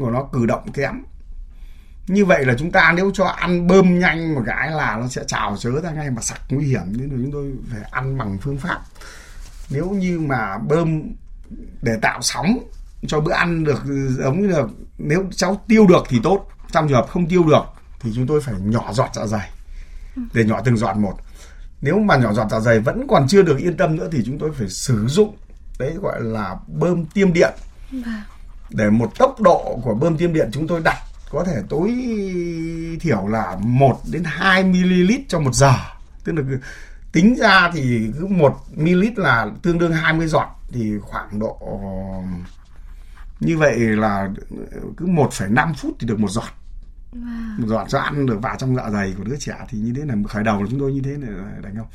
của 0.00 0.10
nó 0.10 0.28
cử 0.32 0.46
động 0.46 0.72
kém. 0.72 1.02
Như 2.06 2.24
vậy 2.24 2.44
là 2.44 2.54
chúng 2.58 2.72
ta 2.72 2.92
nếu 2.96 3.10
cho 3.14 3.24
ăn 3.24 3.66
bơm 3.66 3.98
nhanh 3.98 4.34
một 4.34 4.42
cái 4.46 4.70
là 4.70 4.96
nó 4.96 5.08
sẽ 5.08 5.22
trào 5.26 5.56
chớ 5.58 5.70
ra 5.82 5.90
ngay 5.90 6.10
mà 6.10 6.22
sặc, 6.22 6.40
nguy 6.48 6.66
hiểm. 6.66 6.82
Nên 6.86 7.10
là 7.10 7.16
chúng 7.22 7.32
tôi 7.32 7.52
phải 7.70 7.80
ăn 7.90 8.18
bằng 8.18 8.38
phương 8.42 8.58
pháp. 8.58 8.80
Nếu 9.70 9.90
như 9.90 10.20
mà 10.20 10.58
bơm 10.58 11.02
để 11.82 11.92
tạo 12.02 12.18
sóng 12.22 12.58
cho 13.06 13.20
bữa 13.20 13.32
ăn 13.32 13.64
được, 13.64 13.82
giống 14.08 14.42
như 14.42 14.48
được 14.48 14.70
nếu 14.98 15.24
cháu 15.36 15.60
tiêu 15.68 15.86
được 15.86 16.04
thì 16.08 16.20
tốt. 16.22 16.48
Trong 16.72 16.88
trường 16.88 16.96
hợp 16.96 17.06
không 17.08 17.28
tiêu 17.28 17.44
được 17.44 17.64
thì 18.00 18.12
chúng 18.14 18.26
tôi 18.26 18.40
phải 18.40 18.54
nhỏ 18.58 18.92
giọt 18.92 19.10
dạ 19.14 19.26
dày. 19.26 19.50
Để 20.32 20.44
nhỏ 20.44 20.60
từng 20.64 20.76
giọt 20.76 20.96
một 20.96 21.14
nếu 21.80 21.98
mà 21.98 22.16
nhỏ 22.16 22.32
giọt 22.32 22.48
dạ 22.50 22.60
dày 22.60 22.80
vẫn 22.80 23.06
còn 23.08 23.28
chưa 23.28 23.42
được 23.42 23.58
yên 23.58 23.76
tâm 23.76 23.96
nữa 23.96 24.08
thì 24.12 24.22
chúng 24.26 24.38
tôi 24.38 24.52
phải 24.52 24.68
sử 24.68 25.06
dụng 25.06 25.36
đấy 25.78 25.94
gọi 26.02 26.22
là 26.22 26.56
bơm 26.66 27.06
tiêm 27.06 27.32
điện. 27.32 27.54
Để 28.70 28.90
một 28.90 29.18
tốc 29.18 29.40
độ 29.40 29.80
của 29.82 29.94
bơm 29.94 30.16
tiêm 30.16 30.32
điện 30.32 30.50
chúng 30.52 30.68
tôi 30.68 30.80
đặt 30.84 30.98
có 31.30 31.44
thể 31.44 31.62
tối 31.68 31.88
thiểu 33.00 33.26
là 33.26 33.56
1 33.60 34.00
đến 34.10 34.22
2 34.24 34.64
ml 34.64 35.12
trong 35.28 35.44
một 35.44 35.54
giờ. 35.54 35.72
Tức 36.24 36.32
là 36.32 36.42
tính 37.12 37.36
ra 37.38 37.70
thì 37.74 38.10
cứ 38.18 38.26
1 38.26 38.56
ml 38.76 39.04
là 39.16 39.46
tương 39.62 39.78
đương 39.78 39.92
20 39.92 40.26
giọt 40.26 40.60
thì 40.72 40.92
khoảng 41.02 41.38
độ 41.38 41.58
như 43.40 43.58
vậy 43.58 43.78
là 43.78 44.28
cứ 44.96 45.06
1,5 45.06 45.74
phút 45.74 45.96
thì 46.00 46.06
được 46.06 46.20
một 46.20 46.30
giọt 46.30 46.48
wow. 47.20 47.60
một 47.60 47.66
giọt 47.68 48.00
ăn 48.00 48.26
được 48.26 48.38
vào 48.42 48.56
trong 48.58 48.76
dạ 48.76 48.90
dày 48.90 49.14
của 49.18 49.24
đứa 49.24 49.36
trẻ 49.36 49.54
thì 49.70 49.78
như 49.78 49.92
thế 49.96 50.02
là 50.06 50.14
khởi 50.28 50.44
đầu 50.44 50.58
của 50.58 50.66
chúng 50.70 50.80
tôi 50.80 50.92
như 50.92 51.00
thế 51.04 51.16
này 51.16 51.30
đánh 51.62 51.74
không 51.76 51.88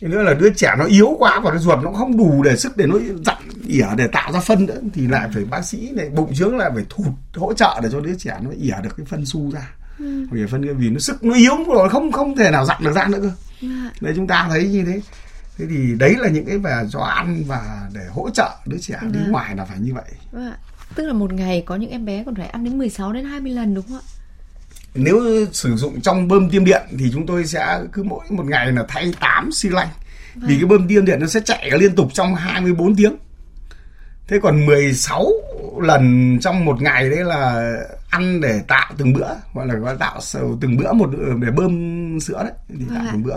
cái 0.00 0.10
nữa 0.10 0.22
là 0.22 0.34
đứa 0.34 0.50
trẻ 0.50 0.74
nó 0.78 0.84
yếu 0.84 1.16
quá 1.18 1.40
và 1.40 1.50
cái 1.50 1.58
ruột 1.58 1.78
nó 1.84 1.92
không 1.92 2.16
đủ 2.16 2.42
để 2.42 2.56
sức 2.56 2.76
để 2.76 2.86
nó 2.86 2.98
dặn 3.26 3.36
ỉa 3.66 3.86
để 3.96 4.06
tạo 4.06 4.32
ra 4.32 4.40
phân 4.40 4.66
nữa 4.66 4.80
thì 4.94 5.06
lại 5.06 5.28
phải 5.34 5.44
bác 5.44 5.64
sĩ 5.64 5.90
này 5.90 6.08
bụng 6.08 6.34
trướng 6.34 6.56
lại 6.56 6.70
phải 6.74 6.84
thụt 6.90 7.06
hỗ 7.36 7.54
trợ 7.54 7.80
để 7.82 7.88
cho 7.92 8.00
đứa 8.00 8.14
trẻ 8.18 8.38
nó 8.42 8.50
ỉa 8.50 8.74
được 8.82 8.96
cái 8.96 9.06
phân 9.06 9.26
su 9.26 9.50
ra 9.50 9.74
ừ. 9.98 10.26
vì 10.30 10.46
phân 10.46 10.76
vì 10.78 10.90
nó 10.90 10.98
sức 10.98 11.24
nó 11.24 11.34
yếu 11.34 11.56
rồi 11.66 11.88
không 11.88 12.12
không 12.12 12.36
thể 12.36 12.50
nào 12.50 12.64
dặn 12.64 12.84
được 12.84 12.92
ra 12.92 13.06
nữa 13.08 13.18
cơ 13.22 13.30
ừ. 13.62 13.68
đấy 14.00 14.12
chúng 14.16 14.26
ta 14.26 14.46
thấy 14.48 14.68
như 14.68 14.84
thế 14.84 15.00
thế 15.58 15.64
thì 15.70 15.94
đấy 15.98 16.14
là 16.18 16.28
những 16.28 16.46
cái 16.46 16.58
về 16.58 16.82
cho 16.90 17.00
ăn 17.00 17.44
và 17.46 17.88
để 17.94 18.06
hỗ 18.10 18.30
trợ 18.30 18.50
đứa 18.66 18.78
trẻ 18.78 18.98
ừ. 19.00 19.08
đi 19.12 19.20
ngoài 19.28 19.56
là 19.56 19.64
phải 19.64 19.78
như 19.78 19.94
vậy 19.94 20.12
ừ. 20.32 20.50
Tức 20.94 21.06
là 21.06 21.12
một 21.12 21.32
ngày 21.32 21.62
có 21.66 21.76
những 21.76 21.90
em 21.90 22.04
bé 22.04 22.22
còn 22.24 22.34
phải 22.34 22.46
ăn 22.46 22.64
đến 22.64 22.78
16 22.78 23.12
đến 23.12 23.24
20 23.24 23.52
lần 23.52 23.74
đúng 23.74 23.84
không 23.88 23.96
ạ? 23.96 24.06
Nếu 24.94 25.46
sử 25.52 25.76
dụng 25.76 26.00
trong 26.00 26.28
bơm 26.28 26.50
tiêm 26.50 26.64
điện 26.64 26.82
thì 26.98 27.10
chúng 27.12 27.26
tôi 27.26 27.46
sẽ 27.46 27.80
cứ 27.92 28.02
mỗi 28.02 28.24
một 28.28 28.46
ngày 28.46 28.72
là 28.72 28.84
thay 28.88 29.12
8 29.20 29.52
xi 29.52 29.68
lanh. 29.68 29.88
Vâng. 30.34 30.48
vì 30.48 30.56
cái 30.56 30.64
bơm 30.64 30.88
tiêm 30.88 31.04
điện 31.04 31.20
nó 31.20 31.26
sẽ 31.26 31.40
chạy 31.44 31.70
liên 31.78 31.94
tục 31.94 32.08
trong 32.12 32.34
24 32.34 32.96
tiếng. 32.96 33.16
Thế 34.28 34.38
còn 34.42 34.66
16 34.66 35.32
lần 35.82 36.38
trong 36.40 36.64
một 36.64 36.82
ngày 36.82 37.10
đấy 37.10 37.24
là 37.24 37.72
ăn 38.10 38.40
để 38.40 38.60
tạo 38.68 38.92
từng 38.96 39.12
bữa 39.12 39.28
gọi 39.54 39.66
là 39.66 39.74
gọi 39.74 39.96
tạo 39.98 40.20
từng 40.60 40.76
bữa 40.76 40.92
một 40.92 41.10
để 41.42 41.50
bơm 41.50 42.20
sữa 42.20 42.42
đấy 42.42 42.52
thì 42.68 42.84
tạo 42.94 42.98
vâng 42.98 43.08
từng 43.12 43.22
bữa 43.22 43.36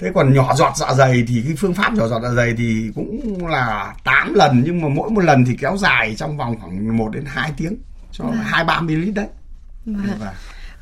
thế 0.00 0.10
còn 0.14 0.34
nhỏ 0.34 0.54
giọt 0.54 0.72
dạ 0.76 0.94
dày 0.94 1.24
thì 1.28 1.42
cái 1.46 1.54
phương 1.58 1.74
pháp 1.74 1.92
nhỏ 1.94 2.08
giọt 2.08 2.20
dạ 2.22 2.30
dày 2.30 2.54
thì 2.58 2.90
cũng 2.94 3.46
là 3.46 3.94
8 4.04 4.34
lần 4.34 4.62
nhưng 4.64 4.82
mà 4.82 4.88
mỗi 4.88 5.10
một 5.10 5.24
lần 5.24 5.44
thì 5.44 5.56
kéo 5.60 5.76
dài 5.76 6.14
trong 6.18 6.36
vòng 6.36 6.60
khoảng 6.60 6.96
1 6.96 7.08
đến 7.12 7.24
2 7.26 7.52
tiếng 7.56 7.76
cho 8.12 8.24
vâng. 8.24 8.36
hai 8.36 8.64
ba 8.64 8.80
ml 8.80 9.10
đấy 9.14 9.26
vâng. 9.84 10.34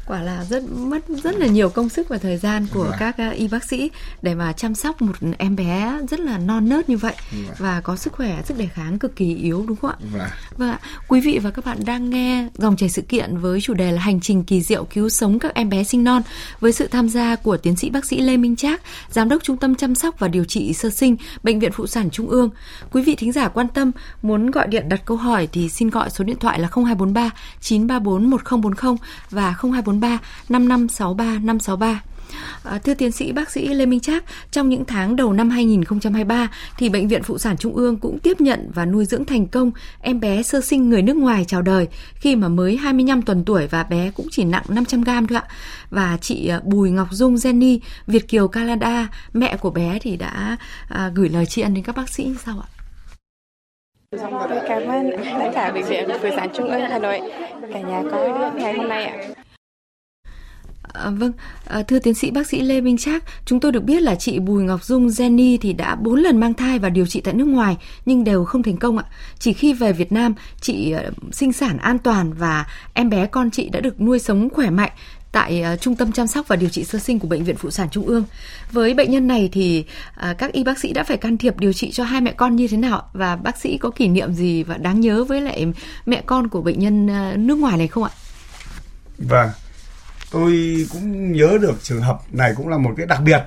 Quả 0.09 0.23
là 0.23 0.45
rất 0.45 0.63
mất 0.71 1.09
rất 1.23 1.37
là 1.37 1.47
nhiều 1.47 1.69
công 1.69 1.89
sức 1.89 2.09
và 2.09 2.19
thời 2.19 2.37
gian 2.37 2.67
của 2.75 2.85
vâng. 2.85 2.95
các 2.99 3.17
uh, 3.29 3.37
y 3.37 3.49
bác 3.49 3.65
sĩ 3.65 3.91
để 4.23 4.35
mà 4.35 4.53
chăm 4.53 4.75
sóc 4.75 5.03
một 5.03 5.13
em 5.39 5.57
bé 5.57 5.99
rất 6.11 6.21
là 6.21 6.39
non 6.39 6.69
nớt 6.69 6.89
như 6.89 6.97
vậy 6.97 7.15
vâng. 7.31 7.55
và 7.59 7.81
có 7.81 7.97
sức 7.97 8.13
khỏe 8.13 8.43
sức 8.45 8.59
đề 8.59 8.67
kháng 8.67 8.99
cực 8.99 9.17
kỳ 9.17 9.37
yếu 9.37 9.65
đúng 9.69 9.77
không 9.77 9.91
ạ? 9.91 9.97
Vâng. 10.13 10.29
vâng. 10.57 10.77
Quý 11.09 11.21
vị 11.21 11.39
và 11.43 11.51
các 11.51 11.65
bạn 11.65 11.79
đang 11.87 12.11
nghe 12.11 12.49
dòng 12.55 12.77
chảy 12.77 12.89
sự 12.89 13.03
kiện 13.03 13.39
với 13.39 13.61
chủ 13.61 13.75
đề 13.75 13.93
là 13.93 14.03
hành 14.03 14.21
trình 14.21 14.45
kỳ 14.45 14.63
diệu 14.63 14.85
cứu 14.85 15.09
sống 15.09 15.39
các 15.39 15.55
em 15.55 15.71
bé 15.71 15.85
sinh 15.85 16.05
non 16.05 16.23
với 16.61 16.73
sự 16.73 16.87
tham 16.87 17.09
gia 17.09 17.37
của 17.37 17.57
tiến 17.57 17.77
sĩ 17.77 17.91
bác 17.91 18.05
sĩ 18.05 18.21
Lê 18.21 18.37
Minh 18.37 18.57
Trác, 18.57 18.83
giám 19.11 19.29
đốc 19.29 19.43
trung 19.43 19.57
tâm 19.57 19.75
chăm 19.75 19.95
sóc 19.95 20.19
và 20.19 20.29
điều 20.29 20.45
trị 20.45 20.73
sơ 20.73 20.91
sinh 20.91 21.17
bệnh 21.43 21.59
viện 21.59 21.73
phụ 21.73 21.87
sản 21.87 22.11
Trung 22.11 22.29
ương. 22.29 22.51
Quý 22.93 23.03
vị 23.03 23.15
thính 23.15 23.33
giả 23.33 23.49
quan 23.49 23.69
tâm 23.69 23.91
muốn 24.23 24.51
gọi 24.51 24.67
điện 24.67 24.89
đặt 24.89 25.01
câu 25.05 25.17
hỏi 25.17 25.49
thì 25.53 25.69
xin 25.69 25.91
gọi 25.91 26.11
số 26.11 26.25
điện 26.25 26.37
thoại 26.41 26.61
là 26.61 26.69
0243 26.75 27.31
934 27.61 28.31
1040 28.31 28.97
và 29.31 29.55
0243 29.63 29.98
03 30.01 30.19
5563 30.49 31.25
563. 31.25 32.03
À, 32.63 32.79
thưa 32.79 32.95
tiến 32.95 33.13
sĩ 33.13 33.33
bác 33.33 33.51
sĩ 33.51 33.69
Lê 33.69 33.87
Minh 33.87 34.01
Trác, 34.01 34.25
trong 34.51 34.69
những 34.69 34.85
tháng 34.85 35.17
đầu 35.17 35.33
năm 35.33 35.51
2023 35.51 36.51
thì 36.79 36.89
bệnh 36.89 37.09
viện 37.09 37.23
phụ 37.23 37.39
sản 37.39 37.57
Trung 37.57 37.75
ương 37.75 37.97
cũng 37.97 38.19
tiếp 38.19 38.41
nhận 38.41 38.71
và 38.75 38.85
nuôi 38.85 39.05
dưỡng 39.05 39.25
thành 39.25 39.47
công 39.47 39.71
em 40.01 40.21
bé 40.21 40.43
sơ 40.43 40.61
sinh 40.61 40.91
người 40.91 41.03
nước 41.03 41.17
ngoài 41.17 41.45
chào 41.45 41.63
đời 41.63 41.89
khi 42.15 42.37
mà 42.37 42.49
mới 42.49 42.77
25 42.77 43.23
tuần 43.23 43.45
tuổi 43.45 43.67
và 43.67 43.83
bé 43.83 44.11
cũng 44.15 44.27
chỉ 44.31 44.45
nặng 44.45 44.65
500 44.69 45.03
gram 45.03 45.27
thôi 45.27 45.39
ạ. 45.39 45.49
Và 45.91 46.19
chị 46.21 46.49
à, 46.49 46.61
Bùi 46.65 46.91
Ngọc 46.91 47.09
Dung 47.11 47.35
Jenny 47.35 47.79
Việt 48.07 48.29
kiều 48.29 48.49
Canada, 48.49 49.09
mẹ 49.33 49.57
của 49.57 49.71
bé 49.71 49.99
thì 50.03 50.17
đã 50.17 50.57
à, 50.89 51.11
gửi 51.15 51.29
lời 51.29 51.47
tri 51.47 51.63
ân 51.63 51.75
đến 51.75 51.85
các 51.85 51.97
bác 51.97 52.09
sĩ 52.09 52.25
như 52.25 52.37
sau 52.45 52.61
ạ? 52.61 52.69
Tôi 54.11 54.61
cảm 54.69 54.83
ơn 54.83 55.11
tất 55.39 55.51
cả 55.55 55.73
bệnh 55.73 55.85
viện 55.85 56.09
phụ 56.23 56.29
sản 56.37 56.49
Trung 56.55 56.71
ương 56.71 56.81
Hà 56.91 56.99
Nội 56.99 57.21
cả 57.73 57.81
nhà 57.81 58.03
có 58.13 58.51
ngày 58.57 58.75
hôm 58.75 58.89
nay 58.89 59.05
ạ. 59.05 59.17
À, 60.93 61.11
vâng, 61.11 61.33
à, 61.65 61.83
thưa 61.83 61.99
tiến 61.99 62.15
sĩ 62.15 62.31
bác 62.31 62.47
sĩ 62.47 62.63
Lê 62.63 62.81
Minh 62.81 62.97
Trác, 62.97 63.25
chúng 63.45 63.61
tôi 63.61 63.73
được 63.73 63.85
biết 63.85 64.03
là 64.03 64.15
chị 64.15 64.39
Bùi 64.39 64.63
Ngọc 64.63 64.85
Dung 64.85 65.07
Jenny 65.07 65.59
thì 65.61 65.73
đã 65.73 65.95
4 65.95 66.21
lần 66.21 66.41
mang 66.41 66.55
thai 66.55 66.79
và 66.79 66.89
điều 66.89 67.07
trị 67.07 67.21
tại 67.21 67.35
nước 67.35 67.45
ngoài 67.45 67.77
nhưng 68.07 68.25
đều 68.25 68.45
không 68.45 68.63
thành 68.63 68.77
công 68.77 68.99
ạ. 68.99 69.05
Chỉ 69.39 69.53
khi 69.53 69.73
về 69.73 69.93
Việt 69.93 70.13
Nam, 70.13 70.35
chị 70.61 70.95
uh, 70.95 71.35
sinh 71.35 71.53
sản 71.53 71.79
an 71.79 71.99
toàn 71.99 72.33
và 72.33 72.67
em 72.95 73.11
bé 73.11 73.27
con 73.27 73.51
chị 73.51 73.69
đã 73.69 73.81
được 73.81 74.01
nuôi 74.01 74.19
sống 74.19 74.49
khỏe 74.51 74.71
mạnh 74.71 74.93
tại 75.33 75.65
uh, 75.75 75.81
Trung 75.81 75.97
tâm 75.97 76.13
chăm 76.13 76.27
sóc 76.27 76.49
và 76.49 76.57
điều 76.57 76.69
trị 76.69 76.85
sơ 76.85 76.99
sinh 76.99 77.19
của 77.19 77.29
Bệnh 77.29 77.45
viện 77.45 77.57
Phụ 77.57 77.71
sản 77.71 77.89
Trung 77.91 78.07
ương. 78.07 78.25
Với 78.73 78.95
bệnh 78.95 79.11
nhân 79.11 79.27
này 79.27 79.49
thì 79.53 79.85
uh, 80.31 80.39
các 80.39 80.53
y 80.53 80.65
bác 80.65 80.79
sĩ 80.79 80.93
đã 80.93 81.05
phải 81.05 81.17
can 81.17 81.37
thiệp 81.37 81.59
điều 81.59 81.73
trị 81.73 81.91
cho 81.91 82.05
hai 82.05 82.21
mẹ 82.21 82.33
con 82.33 82.57
như 82.57 82.69
thế 82.69 82.77
nào 82.77 83.09
và 83.13 83.37
bác 83.37 83.57
sĩ 83.57 83.79
có 83.79 83.91
kỷ 83.91 84.09
niệm 84.09 84.33
gì 84.33 84.63
và 84.63 84.77
đáng 84.77 85.01
nhớ 85.01 85.25
với 85.25 85.41
lại 85.41 85.67
mẹ 86.07 86.23
con 86.27 86.49
của 86.49 86.63
bệnh 86.63 86.79
nhân 86.79 87.07
uh, 87.07 87.39
nước 87.39 87.59
ngoài 87.59 87.79
này 87.79 87.89
không 87.89 88.05
ạ? 88.05 88.11
Vâng, 89.19 89.49
tôi 90.31 90.87
cũng 90.93 91.33
nhớ 91.33 91.59
được 91.61 91.83
trường 91.83 92.03
hợp 92.03 92.19
này 92.33 92.53
cũng 92.57 92.69
là 92.69 92.79
một 92.79 92.95
cái 92.97 93.07
đặc 93.07 93.21
biệt 93.25 93.41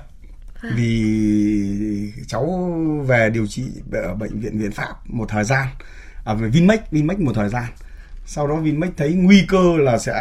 vâng. 0.62 0.74
vì 0.76 2.14
cháu 2.28 2.74
về 3.08 3.30
điều 3.30 3.48
trị 3.48 3.64
ở 3.92 4.16
bệnh 4.16 4.40
viện 4.40 4.60
Viện 4.60 4.72
Pháp 4.72 5.10
một 5.10 5.26
thời 5.30 5.44
gian 5.44 5.68
ở 6.24 6.34
à, 6.34 6.48
Vinmec 6.48 6.92
Vinmec 6.92 7.20
một 7.20 7.34
thời 7.36 7.50
gian 7.50 7.66
sau 8.26 8.48
đó 8.48 8.56
Vinmec 8.56 8.92
thấy 8.98 9.14
nguy 9.14 9.46
cơ 9.48 9.78
là 9.78 9.98
sẽ 9.98 10.14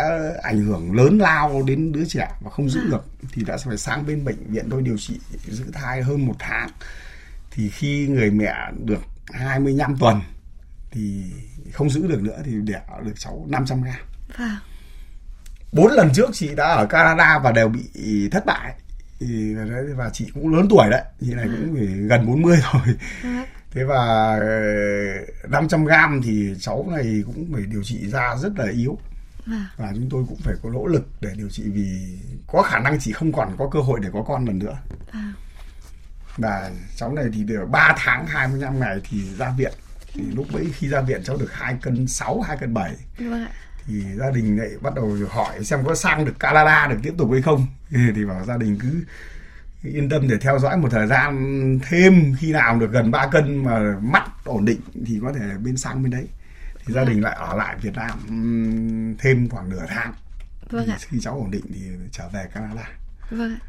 ảnh 0.43 0.61
hưởng 0.61 0.97
lớn 0.97 1.19
lao 1.19 1.63
đến 1.67 1.93
đứa 1.93 2.05
trẻ 2.05 2.29
và 2.41 2.51
không 2.51 2.71
giữ 2.71 2.81
được 2.91 3.05
thì 3.33 3.45
đã 3.45 3.57
phải 3.57 3.77
sang 3.77 4.07
bên 4.07 4.25
bệnh 4.25 4.53
viện 4.53 4.67
tôi 4.71 4.83
điều 4.83 4.99
trị 4.99 5.21
giữ 5.47 5.65
thai 5.73 6.03
hơn 6.03 6.27
một 6.27 6.35
tháng 6.39 6.69
thì 7.51 7.69
khi 7.69 8.07
người 8.09 8.31
mẹ 8.31 8.55
được 8.85 9.03
25 9.33 9.97
tuần 9.97 10.21
thì 10.91 11.23
không 11.73 11.91
giữ 11.91 12.07
được 12.07 12.23
nữa 12.23 12.43
thì 12.45 12.53
đẻ 12.65 12.83
được 13.05 13.13
cháu 13.19 13.47
500 13.49 13.83
gram. 13.83 13.95
Vâng. 14.39 14.70
Bốn 15.73 15.93
lần 15.93 16.11
trước 16.15 16.31
chị 16.33 16.55
đã 16.55 16.67
ở 16.67 16.87
Canada 16.87 17.39
và 17.39 17.53
đều 17.53 17.69
bị 17.69 18.29
thất 18.29 18.47
bại. 18.47 18.75
Và 19.97 20.11
chị 20.13 20.31
cũng 20.35 20.55
lớn 20.55 20.67
tuổi 20.71 20.91
đấy, 20.91 21.03
chị 21.21 21.35
này 21.35 21.47
cũng 21.47 21.75
phải 21.77 21.87
gần 21.87 22.27
40 22.27 22.59
rồi. 22.73 22.95
Vâng 23.23 23.45
thế 23.71 23.85
và 23.85 24.39
500 25.49 25.85
ờ, 25.85 25.87
gram 25.87 26.21
thì 26.25 26.55
cháu 26.61 26.87
này 26.91 27.23
cũng 27.27 27.53
phải 27.53 27.63
điều 27.63 27.83
trị 27.83 28.09
da 28.09 28.37
rất 28.37 28.53
là 28.57 28.67
yếu. 28.73 28.99
À. 29.47 29.71
và 29.77 29.93
chúng 29.95 30.09
tôi 30.11 30.25
cũng 30.29 30.39
phải 30.39 30.55
có 30.63 30.71
nỗ 30.71 30.87
lực 30.87 31.09
để 31.21 31.31
điều 31.37 31.49
trị 31.49 31.63
vì 31.67 32.19
có 32.47 32.63
khả 32.63 32.79
năng 32.79 33.01
chị 33.01 33.13
không 33.13 33.33
còn 33.33 33.57
có 33.59 33.69
cơ 33.73 33.81
hội 33.81 34.01
để 34.03 34.09
có 34.13 34.25
con 34.29 34.47
lần 34.47 34.59
nữa. 34.59 34.79
À. 35.11 35.33
và 36.37 36.71
cháu 36.97 37.13
này 37.13 37.25
thì 37.33 37.45
được 37.45 37.67
3 37.71 37.95
tháng 37.97 38.27
25 38.27 38.81
ngày 38.81 39.01
thì 39.11 39.19
ra 39.39 39.53
viện. 39.59 39.73
Thì 40.13 40.23
lúc 40.35 40.47
ấy 40.55 40.67
khi 40.75 40.89
ra 40.89 41.01
viện 41.01 41.21
cháu 41.25 41.37
được 41.37 41.53
2 41.53 41.77
cân 41.83 42.07
6 42.07 42.41
2 42.41 42.57
cân 42.57 42.75
7 42.75 42.93
vâng 43.19 43.47
thì 43.91 44.05
gia 44.17 44.31
đình 44.31 44.59
lại 44.59 44.71
bắt 44.81 44.95
đầu 44.95 45.17
hỏi 45.31 45.65
xem 45.65 45.85
có 45.85 45.95
sang 45.95 46.25
được 46.25 46.41
Canada 46.41 46.87
được 46.91 46.97
tiếp 47.03 47.15
tục 47.19 47.31
hay 47.33 47.43
không. 47.43 47.67
Thì 47.91 48.25
bảo 48.25 48.45
gia 48.45 48.57
đình 48.57 48.79
cứ 48.81 49.05
yên 49.83 50.09
tâm 50.09 50.29
để 50.29 50.37
theo 50.41 50.59
dõi 50.59 50.77
một 50.77 50.89
thời 50.91 51.07
gian 51.07 51.79
thêm 51.83 52.35
khi 52.39 52.53
nào 52.53 52.79
được 52.79 52.93
gần 52.93 53.11
3 53.11 53.27
cân 53.27 53.65
mà 53.65 53.97
mắt 54.03 54.25
ổn 54.45 54.65
định 54.65 54.81
thì 55.07 55.19
có 55.23 55.33
thể 55.33 55.41
bên 55.63 55.77
sang 55.77 56.03
bên 56.03 56.11
đấy. 56.11 56.29
Thì 56.87 56.95
gia 56.95 57.05
đình 57.05 57.21
lại 57.23 57.37
ở 57.39 57.57
lại 57.57 57.77
Việt 57.83 57.95
Nam 57.95 58.19
thêm 59.19 59.49
khoảng 59.49 59.69
nửa 59.69 59.85
tháng. 59.89 60.13
Vâng 60.71 60.87
ạ. 60.87 60.97
khi 61.01 61.19
cháu 61.21 61.35
ổn 61.35 61.51
định 61.51 61.65
thì 61.75 61.81
trở 62.13 62.29
về 62.33 62.47
Canada. 62.55 62.89
Vâng 63.31 63.55
ạ. 63.55 63.61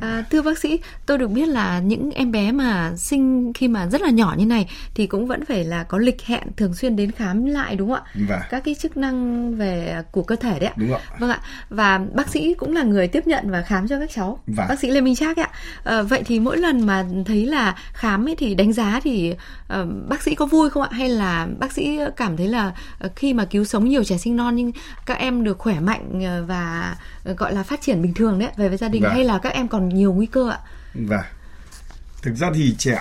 À, 0.00 0.24
thưa 0.30 0.42
bác 0.42 0.58
sĩ, 0.58 0.80
tôi 1.06 1.18
được 1.18 1.30
biết 1.30 1.48
là 1.48 1.78
những 1.78 2.10
em 2.10 2.32
bé 2.32 2.52
mà 2.52 2.92
sinh 2.96 3.52
khi 3.52 3.68
mà 3.68 3.86
rất 3.86 4.00
là 4.00 4.10
nhỏ 4.10 4.34
như 4.38 4.46
này 4.46 4.68
thì 4.94 5.06
cũng 5.06 5.26
vẫn 5.26 5.44
phải 5.44 5.64
là 5.64 5.84
có 5.84 5.98
lịch 5.98 6.22
hẹn 6.22 6.42
thường 6.56 6.74
xuyên 6.74 6.96
đến 6.96 7.10
khám 7.10 7.46
lại 7.46 7.76
đúng 7.76 7.88
không 7.90 8.02
ạ? 8.04 8.24
Vâng. 8.28 8.40
Các 8.50 8.64
cái 8.64 8.74
chức 8.74 8.96
năng 8.96 9.50
về 9.54 10.02
của 10.10 10.22
cơ 10.22 10.36
thể 10.36 10.58
đấy 10.58 10.68
ạ. 10.68 10.74
Đúng 10.76 10.92
ạ. 10.94 11.00
Vâng 11.18 11.30
ạ. 11.30 11.40
Và 11.68 12.00
bác 12.14 12.28
sĩ 12.28 12.54
cũng 12.54 12.74
là 12.74 12.82
người 12.82 13.08
tiếp 13.08 13.26
nhận 13.26 13.50
và 13.50 13.62
khám 13.62 13.88
cho 13.88 13.98
các 13.98 14.10
cháu. 14.14 14.38
Vâng. 14.46 14.66
Bác 14.68 14.78
sĩ 14.78 14.90
Lê 14.90 15.00
Minh 15.00 15.14
Trác 15.14 15.36
ạ. 15.36 15.50
À, 15.84 16.02
vậy 16.02 16.22
thì 16.26 16.40
mỗi 16.40 16.56
lần 16.56 16.86
mà 16.86 17.04
thấy 17.26 17.46
là 17.46 17.76
khám 17.92 18.28
ấy 18.28 18.36
thì 18.36 18.54
đánh 18.54 18.72
giá 18.72 19.00
thì 19.04 19.34
uh, 19.80 20.08
bác 20.08 20.22
sĩ 20.22 20.34
có 20.34 20.46
vui 20.46 20.70
không 20.70 20.82
ạ? 20.82 20.88
Hay 20.92 21.08
là 21.08 21.48
bác 21.58 21.72
sĩ 21.72 22.00
cảm 22.16 22.36
thấy 22.36 22.48
là 22.48 22.72
uh, 23.04 23.16
khi 23.16 23.34
mà 23.34 23.44
cứu 23.44 23.64
sống 23.64 23.88
nhiều 23.88 24.04
trẻ 24.04 24.18
sinh 24.18 24.36
non 24.36 24.56
nhưng 24.56 24.72
các 25.06 25.18
em 25.18 25.44
được 25.44 25.58
khỏe 25.58 25.80
mạnh 25.80 26.22
và 26.46 26.96
gọi 27.24 27.54
là 27.54 27.62
phát 27.62 27.80
triển 27.80 28.02
bình 28.02 28.14
thường 28.14 28.38
đấy 28.38 28.48
về 28.56 28.68
với 28.68 28.78
gia 28.78 28.88
đình 28.88 29.02
vâng. 29.02 29.12
hay 29.12 29.24
là 29.24 29.38
các 29.38 29.52
em 29.52 29.68
còn 29.68 29.88
nhiều 29.88 30.12
nguy 30.12 30.26
cơ 30.26 30.50
ạ? 30.50 30.58
Vâng. 30.94 31.24
Thực 32.22 32.34
ra 32.34 32.50
thì 32.54 32.74
trẻ 32.78 33.00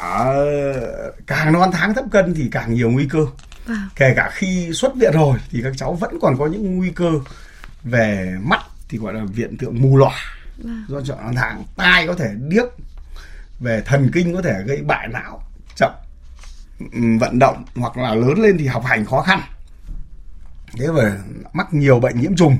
càng 1.27 1.53
non 1.53 1.69
tháng 1.73 1.93
thấp 1.93 2.05
cân 2.11 2.33
thì 2.33 2.47
càng 2.51 2.73
nhiều 2.73 2.91
nguy 2.91 3.07
cơ. 3.09 3.19
Vâng. 3.65 3.89
Kể 3.95 4.13
cả 4.15 4.29
khi 4.33 4.69
xuất 4.73 4.95
viện 4.95 5.13
rồi 5.13 5.37
thì 5.51 5.59
các 5.63 5.73
cháu 5.77 5.93
vẫn 5.93 6.19
còn 6.21 6.37
có 6.37 6.47
những 6.47 6.77
nguy 6.77 6.89
cơ 6.89 7.11
về 7.83 8.35
mắt 8.41 8.59
thì 8.89 8.97
gọi 8.97 9.13
là 9.13 9.21
viện 9.33 9.57
tượng 9.57 9.81
mù 9.81 9.97
lòa 9.97 10.15
vâng. 10.57 10.85
do 10.87 11.01
chọn 11.01 11.17
non 11.21 11.35
tháng, 11.35 11.63
tai 11.75 12.07
có 12.07 12.13
thể 12.13 12.29
điếc, 12.47 12.65
về 13.59 13.81
thần 13.85 14.09
kinh 14.13 14.35
có 14.35 14.41
thể 14.41 14.53
gây 14.65 14.81
bại 14.81 15.07
não, 15.07 15.43
chậm 15.75 15.91
vận 17.19 17.39
động 17.39 17.65
hoặc 17.75 17.97
là 17.97 18.15
lớn 18.15 18.41
lên 18.41 18.57
thì 18.57 18.67
học 18.67 18.85
hành 18.85 19.05
khó 19.05 19.21
khăn. 19.21 19.41
Thế 20.77 20.87
và 20.87 21.17
mắc 21.53 21.73
nhiều 21.73 21.99
bệnh 21.99 22.21
nhiễm 22.21 22.35
trùng 22.35 22.57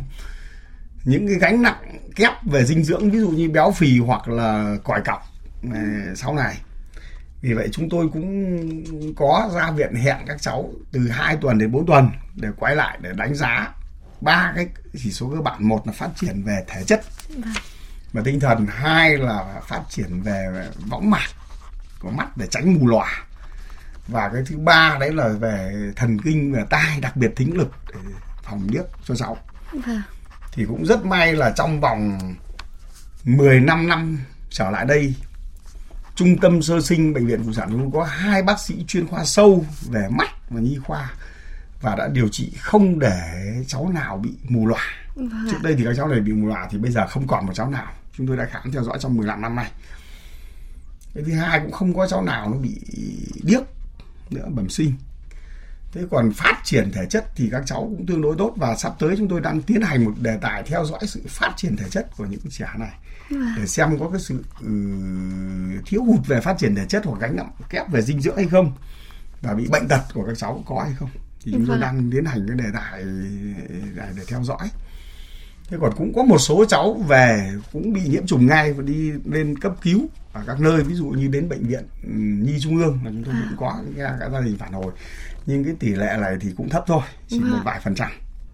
những 1.04 1.28
cái 1.28 1.36
gánh 1.36 1.62
nặng 1.62 2.00
kép 2.16 2.32
về 2.44 2.66
dinh 2.66 2.84
dưỡng 2.84 3.12
ví 3.12 3.20
dụ 3.20 3.30
như 3.30 3.50
béo 3.50 3.72
phì 3.72 4.00
hoặc 4.00 4.28
là 4.28 4.76
còi 4.84 5.02
cọc 5.02 5.24
à, 5.74 5.82
sau 6.16 6.36
này 6.36 6.58
vì 7.42 7.54
vậy 7.54 7.70
chúng 7.72 7.90
tôi 7.90 8.10
cũng 8.14 9.14
có 9.16 9.52
ra 9.56 9.72
viện 9.72 9.96
hẹn 9.96 10.18
các 10.28 10.42
cháu 10.42 10.72
từ 10.92 11.10
2 11.10 11.38
tuần 11.42 11.58
đến 11.58 11.72
4 11.72 11.86
tuần 11.86 12.10
để 12.36 12.50
quay 12.58 12.76
lại 12.76 12.98
để 13.02 13.10
đánh 13.16 13.36
giá 13.36 13.74
ba 14.22 14.52
cái 14.56 14.68
chỉ 15.04 15.12
số 15.12 15.32
cơ 15.36 15.42
bản 15.42 15.68
một 15.68 15.88
là 15.88 15.94
phát 15.94 16.10
triển 16.16 16.44
về 16.44 16.64
thể 16.68 16.84
chất 16.84 17.02
vâng. 17.30 17.54
và 18.14 18.22
tinh 18.26 18.40
thần 18.40 18.66
hai 18.70 19.18
là 19.18 19.62
phát 19.68 19.82
triển 19.90 20.22
về 20.22 20.68
võng 20.90 21.10
mạc 21.10 21.28
của 22.00 22.12
mắt 22.12 22.38
để 22.38 22.48
tránh 22.48 22.74
mù 22.74 22.88
lòa 22.88 23.26
và 24.12 24.30
cái 24.34 24.44
thứ 24.46 24.58
ba 24.58 24.98
đấy 25.00 25.14
là 25.14 25.28
về 25.28 25.74
thần 25.96 26.18
kinh 26.22 26.54
và 26.54 26.66
tai 26.70 27.00
đặc 27.02 27.16
biệt 27.16 27.32
thính 27.36 27.58
lực 27.58 27.72
để 27.94 28.00
phòng 28.44 28.68
điếc 28.72 28.86
cho 29.06 29.16
cháu 29.16 29.38
vâng 29.72 30.02
thì 30.52 30.66
cũng 30.66 30.86
rất 30.86 31.06
may 31.06 31.34
là 31.34 31.52
trong 31.56 31.82
vòng 31.82 32.20
15 33.24 33.88
năm 33.88 34.20
trở 34.50 34.70
lại 34.70 34.86
đây 34.86 35.14
trung 36.16 36.38
tâm 36.38 36.62
sơ 36.62 36.82
sinh 36.82 37.14
bệnh 37.14 37.28
viện 37.28 37.44
phụ 37.46 37.54
sản 37.54 37.70
chúng 37.72 37.92
có 37.92 38.04
hai 38.04 38.44
bác 38.44 38.60
sĩ 38.60 38.86
chuyên 38.88 39.08
khoa 39.08 39.26
sâu 39.26 39.66
về 39.90 40.08
mắt 40.10 40.30
và 40.50 40.62
nhi 40.62 40.78
khoa 40.84 41.10
và 41.82 41.96
đã 41.96 42.08
điều 42.08 42.28
trị 42.28 42.54
không 42.60 43.00
để 43.00 43.20
cháu 43.68 43.90
nào 43.90 44.18
bị 44.18 44.30
mù 44.50 44.68
lòa. 44.68 44.82
Vâng. 45.16 45.48
Trước 45.52 45.58
đây 45.64 45.76
thì 45.78 45.86
các 45.86 45.94
cháu 45.98 46.08
này 46.08 46.20
bị 46.20 46.34
mù 46.34 46.48
lòa 46.48 46.68
thì 46.72 46.78
bây 46.78 46.92
giờ 46.92 47.08
không 47.08 47.28
còn 47.28 47.46
một 47.46 47.54
cháu 47.56 47.70
nào. 47.70 47.92
Chúng 48.14 48.28
tôi 48.28 48.38
đã 48.38 48.46
khám 48.46 48.72
theo 48.72 48.84
dõi 48.84 48.98
trong 49.00 49.18
15 49.18 49.42
năm 49.42 49.56
nay. 49.56 49.72
Cái 51.16 51.24
thứ 51.24 51.34
hai 51.34 51.60
cũng 51.60 51.72
không 51.72 51.94
có 51.94 52.08
cháu 52.08 52.22
nào 52.22 52.50
nó 52.50 52.58
bị 52.58 52.82
điếc 53.44 53.62
nữa 54.32 54.46
bẩm 54.50 54.70
sinh. 54.70 54.94
Thế 55.92 56.02
còn 56.12 56.32
phát 56.32 56.62
triển 56.64 56.92
thể 56.92 57.06
chất 57.10 57.26
thì 57.36 57.50
các 57.52 57.64
cháu 57.66 57.80
cũng 57.80 58.06
tương 58.06 58.22
đối 58.22 58.36
tốt 58.38 58.54
và 58.58 58.76
sắp 58.76 58.94
tới 59.00 59.16
chúng 59.18 59.28
tôi 59.28 59.42
đang 59.42 59.62
tiến 59.62 59.82
hành 59.82 60.06
một 60.06 60.14
đề 60.22 60.38
tài 60.42 60.64
theo 60.64 60.86
dõi 60.86 61.00
sự 61.08 61.22
phát 61.28 61.54
triển 61.58 61.78
thể 61.78 61.90
chất 61.90 62.08
của 62.18 62.26
những 62.26 62.40
trẻ 62.50 62.68
này. 62.80 62.94
Để 63.58 63.68
xem 63.68 64.00
có 64.00 64.10
cái 64.10 64.20
sự 64.20 64.44
ừ, 64.62 64.70
thiếu 65.86 66.04
hụt 66.04 66.28
về 66.28 66.42
phát 66.42 66.58
triển 66.58 66.76
thể 66.76 66.86
chất 66.90 67.06
hoặc 67.06 67.22
gánh 67.22 67.36
nặng 67.36 67.52
kép 67.70 67.92
về 67.92 68.02
dinh 68.02 68.22
dưỡng 68.22 68.36
hay 68.36 68.48
không 68.48 68.72
và 69.42 69.54
bị 69.54 69.68
bệnh 69.72 69.88
tật 69.88 70.02
của 70.14 70.26
các 70.26 70.38
cháu 70.38 70.64
có 70.66 70.84
hay 70.84 70.94
không. 71.00 71.10
Thì 71.44 71.52
chúng 71.52 71.66
tôi 71.66 71.78
vâng 71.78 71.82
đang 71.82 72.12
tiến 72.12 72.26
hành 72.26 72.46
cái 72.48 72.58
đề 72.58 72.70
tài 72.74 73.04
để, 73.96 74.10
để 74.16 74.24
theo 74.28 74.44
dõi. 74.44 74.70
Thế 75.70 75.78
còn 75.82 75.94
cũng 75.98 76.14
có 76.16 76.24
một 76.24 76.38
số 76.38 76.66
cháu 76.66 76.94
về 77.08 77.52
cũng 77.74 77.94
bị 77.94 78.02
nhiễm 78.08 78.28
trùng 78.28 78.46
ngay 78.46 78.74
và 78.74 78.84
đi 78.84 79.12
lên 79.26 79.60
cấp 79.60 79.74
cứu 79.82 80.08
ở 80.34 80.44
các 80.48 80.60
nơi 80.60 80.84
ví 80.84 80.96
dụ 80.96 81.06
như 81.06 81.28
đến 81.28 81.50
bệnh 81.50 81.64
viện 81.64 81.84
ừ, 82.04 82.10
nhi 82.14 82.58
trung 82.62 82.78
ương 82.78 83.00
là 83.06 83.12
chúng 83.12 83.24
tôi 83.24 83.34
cũng 83.50 83.58
có 83.60 83.76
nghe 83.96 84.04
các 84.20 84.30
gia 84.32 84.40
đình 84.40 84.58
phản 84.58 84.74
hồi 84.74 84.92
nhưng 85.46 85.64
cái 85.64 85.74
tỷ 85.80 85.90
lệ 85.90 86.18
này 86.22 86.38
thì 86.42 86.50
cũng 86.58 86.70
thấp 86.70 86.84
thôi 86.88 87.02
chỉ 87.28 87.40
vâng. 87.40 87.52
một 87.52 87.60
vài 87.64 87.80
phần 87.84 87.96
trăm 87.96 88.12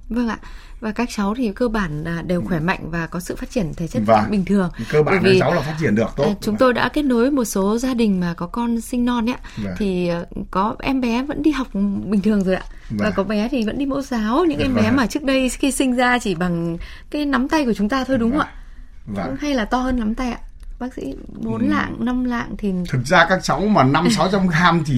vâng 0.10 0.28
ạ 0.28 0.40
và 0.80 0.92
các 0.92 1.10
cháu 1.12 1.36
thì 1.38 1.52
cơ 1.56 1.68
bản 1.68 2.04
là 2.04 2.22
đều 2.22 2.42
khỏe 2.42 2.60
mạnh 2.60 2.80
và 2.92 3.08
có 3.08 3.20
sự 3.20 3.36
phát 3.36 3.50
triển 3.50 3.74
thể 3.74 3.88
chất 3.88 4.04
vâng. 4.06 4.32
bình 4.32 4.46
thường 4.46 4.70
cơ 4.92 5.04
bản 5.04 5.22
vì 5.24 5.40
cháu 5.40 5.54
là 5.54 5.62
phát 5.62 5.76
triển 5.80 5.96
được 5.96 6.10
tốt 6.16 6.26
à, 6.28 6.36
chúng 6.42 6.58
tôi 6.58 6.74
đã 6.74 6.90
kết 6.90 7.06
nối 7.06 7.32
một 7.32 7.46
số 7.46 7.78
gia 7.78 7.94
đình 7.94 8.20
mà 8.20 8.34
có 8.34 8.48
con 8.48 8.82
sinh 8.82 9.06
non 9.06 9.30
ấy 9.30 9.36
vâng. 9.58 9.76
thì 9.78 10.08
ờ, 10.08 10.26
có 10.52 10.76
em 10.80 11.02
bé 11.02 11.24
vẫn 11.24 11.42
đi 11.44 11.52
học 11.52 11.68
bình 12.06 12.22
thường 12.22 12.44
rồi 12.44 12.56
ạ 12.56 12.64
vâng. 12.90 13.00
và 13.00 13.12
có 13.12 13.24
bé 13.24 13.50
thì 13.50 13.66
vẫn 13.66 13.78
đi 13.78 13.86
mẫu 13.86 14.02
giáo 14.02 14.46
những 14.46 14.60
em 14.60 14.74
vâng. 14.74 14.84
bé 14.84 14.92
mà 14.92 15.08
trước 15.08 15.24
đây 15.24 15.50
khi 15.50 15.72
sinh 15.72 15.96
ra 15.96 16.20
chỉ 16.20 16.36
bằng 16.36 16.78
cái 17.10 17.26
nắm 17.26 17.50
tay 17.50 17.66
của 17.66 17.74
chúng 17.74 17.90
ta 17.90 18.04
thôi 18.04 18.18
đúng 18.18 18.32
vâng. 18.32 18.40
không 18.40 19.18
ạ 19.18 19.26
vâng. 19.26 19.36
hay 19.40 19.54
là 19.54 19.66
to 19.66 19.78
hơn 19.78 20.00
nắm 20.00 20.16
tay 20.16 20.32
ạ 20.32 20.40
bác 20.80 20.94
sĩ 20.94 21.14
bốn 21.28 21.62
ừ. 21.62 21.68
lạng 21.68 21.96
năm 22.00 22.24
lạng 22.24 22.56
thì 22.58 22.74
thực 22.90 23.06
ra 23.06 23.26
các 23.30 23.40
cháu 23.44 23.60
mà 23.60 23.84
năm 23.84 24.08
sáu 24.18 24.30
trăm 24.32 24.48
gram 24.48 24.84
thì 24.86 24.98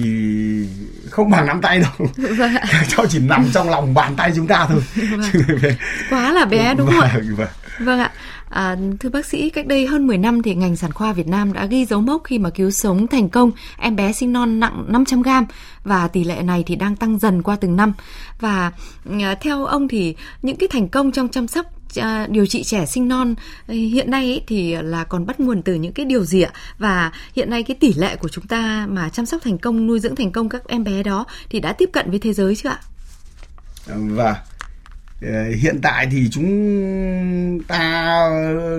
không 1.10 1.30
bằng 1.30 1.46
nắm 1.46 1.60
tay 1.60 1.80
đâu 1.80 2.08
vâng 2.16 2.54
các 2.72 2.86
cháu 2.88 3.06
chỉ 3.06 3.18
nằm 3.18 3.48
trong 3.52 3.70
lòng 3.70 3.94
bàn 3.94 4.16
tay 4.16 4.32
chúng 4.36 4.46
ta 4.46 4.66
thôi 4.68 4.82
vâng. 5.10 5.72
quá 6.10 6.32
là 6.32 6.44
bé 6.44 6.74
đúng 6.74 6.86
không 6.86 7.00
ạ 7.00 7.12
vâng, 7.14 7.36
vâng. 7.36 7.48
vâng 7.80 7.98
ạ 7.98 8.10
À, 8.50 8.76
thưa 9.00 9.08
bác 9.08 9.26
sĩ, 9.26 9.50
cách 9.50 9.66
đây 9.66 9.86
hơn 9.86 10.06
10 10.06 10.18
năm 10.18 10.42
thì 10.42 10.54
ngành 10.54 10.76
sản 10.76 10.92
khoa 10.92 11.12
Việt 11.12 11.26
Nam 11.28 11.52
đã 11.52 11.66
ghi 11.66 11.84
dấu 11.84 12.00
mốc 12.00 12.24
khi 12.24 12.38
mà 12.38 12.50
cứu 12.50 12.70
sống 12.70 13.06
thành 13.06 13.28
công 13.28 13.50
em 13.78 13.96
bé 13.96 14.12
sinh 14.12 14.32
non 14.32 14.60
nặng 14.60 14.84
500 14.88 15.22
gram 15.22 15.46
và 15.84 16.08
tỷ 16.08 16.24
lệ 16.24 16.42
này 16.42 16.64
thì 16.66 16.76
đang 16.76 16.96
tăng 16.96 17.18
dần 17.18 17.42
qua 17.42 17.56
từng 17.60 17.76
năm. 17.76 17.92
Và 18.40 18.72
à, 19.20 19.34
theo 19.40 19.64
ông 19.64 19.88
thì 19.88 20.16
những 20.42 20.56
cái 20.56 20.68
thành 20.72 20.88
công 20.88 21.12
trong 21.12 21.28
chăm 21.28 21.48
sóc 21.48 21.66
điều 22.28 22.46
trị 22.46 22.64
trẻ 22.64 22.86
sinh 22.86 23.08
non 23.08 23.34
ờ, 23.66 23.74
hiện 23.74 24.10
nay 24.10 24.24
ấy, 24.24 24.42
thì 24.46 24.76
là 24.82 25.04
còn 25.04 25.26
bắt 25.26 25.40
nguồn 25.40 25.62
từ 25.62 25.74
những 25.74 25.92
cái 25.92 26.06
điều 26.06 26.24
gì 26.24 26.42
ạ? 26.42 26.50
Và 26.78 27.12
hiện 27.34 27.50
nay 27.50 27.62
cái 27.62 27.76
tỷ 27.80 27.92
lệ 27.94 28.16
của 28.16 28.28
chúng 28.28 28.46
ta 28.46 28.86
mà 28.90 29.08
chăm 29.08 29.26
sóc 29.26 29.42
thành 29.44 29.58
công 29.58 29.86
nuôi 29.86 30.00
dưỡng 30.00 30.16
thành 30.16 30.32
công 30.32 30.48
các 30.48 30.68
em 30.68 30.84
bé 30.84 31.02
đó 31.02 31.26
thì 31.50 31.60
đã 31.60 31.72
tiếp 31.72 31.90
cận 31.92 32.10
với 32.10 32.18
thế 32.18 32.32
giới 32.32 32.56
chưa 32.56 32.68
ạ? 32.68 32.80
Và 33.86 34.42
Ờ, 35.22 35.44
hiện 35.50 35.80
tại 35.82 36.08
thì 36.10 36.28
chúng 36.30 37.60
ta 37.68 38.14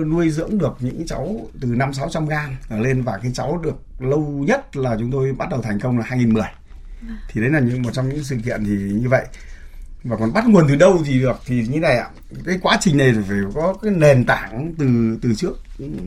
nuôi 0.06 0.30
dưỡng 0.30 0.58
được 0.58 0.76
những 0.80 1.06
cháu 1.06 1.48
từ 1.60 1.68
năm 1.68 1.94
sáu 1.94 2.08
trăm 2.10 2.26
gram 2.26 2.56
lên 2.70 3.02
và 3.02 3.18
cái 3.22 3.32
cháu 3.34 3.60
được 3.64 3.76
lâu 3.98 4.44
nhất 4.46 4.76
là 4.76 4.96
chúng 4.98 5.10
tôi 5.12 5.32
bắt 5.32 5.48
đầu 5.50 5.62
thành 5.62 5.80
công 5.80 5.98
là 5.98 6.04
2010 6.08 6.46
thì 7.28 7.40
đấy 7.40 7.50
là 7.50 7.60
những 7.60 7.82
một 7.82 7.90
trong 7.92 8.08
những 8.08 8.24
sự 8.24 8.36
kiện 8.44 8.64
thì 8.64 8.72
như 8.72 9.08
vậy 9.08 9.26
và 10.04 10.16
còn 10.16 10.32
bắt 10.32 10.46
nguồn 10.46 10.68
từ 10.68 10.76
đâu 10.76 11.02
thì 11.06 11.20
được 11.20 11.40
thì 11.46 11.66
như 11.68 11.80
này 11.80 11.98
ạ. 11.98 12.08
Cái 12.46 12.58
quá 12.62 12.78
trình 12.80 12.96
này 12.96 13.14
phải 13.28 13.38
có 13.54 13.74
cái 13.82 13.92
nền 13.92 14.24
tảng 14.24 14.74
từ 14.78 15.18
từ 15.22 15.34
trước. 15.34 15.62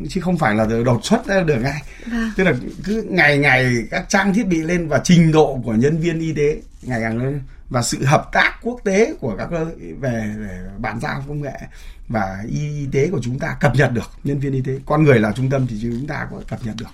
Chứ 0.09 0.21
không 0.21 0.37
phải 0.37 0.55
là 0.55 0.67
đột 0.85 1.05
xuất 1.05 1.25
ra 1.25 1.41
được 1.41 1.59
ngay. 1.61 1.81
Vâng. 2.11 2.31
tức 2.37 2.43
là 2.43 2.53
cứ 2.83 3.05
ngày 3.09 3.37
ngày 3.37 3.75
các 3.91 4.05
trang 4.09 4.33
thiết 4.33 4.47
bị 4.47 4.61
lên 4.61 4.87
và 4.87 5.01
trình 5.03 5.31
độ 5.31 5.61
của 5.65 5.73
nhân 5.73 5.99
viên 5.99 6.19
y 6.19 6.33
tế 6.33 6.61
ngày 6.81 7.01
càng 7.01 7.17
lên. 7.17 7.41
Và 7.69 7.81
sự 7.81 8.05
hợp 8.05 8.29
tác 8.33 8.59
quốc 8.61 8.79
tế 8.83 9.13
của 9.19 9.35
các 9.37 9.49
về, 9.51 9.67
về 9.99 10.65
bàn 10.77 10.99
giao 10.99 11.23
công 11.27 11.41
nghệ 11.41 11.59
và 12.07 12.43
y 12.49 12.87
tế 12.91 13.09
của 13.11 13.19
chúng 13.23 13.39
ta 13.39 13.57
cập 13.59 13.75
nhật 13.75 13.91
được. 13.91 14.11
Nhân 14.23 14.39
viên 14.39 14.53
y 14.53 14.61
tế 14.61 14.79
con 14.85 15.03
người 15.03 15.19
là 15.19 15.31
trung 15.31 15.49
tâm 15.49 15.67
thì 15.67 15.79
chúng 15.81 16.07
ta 16.07 16.27
có 16.31 16.41
cập 16.49 16.65
nhật 16.65 16.75
được. 16.79 16.85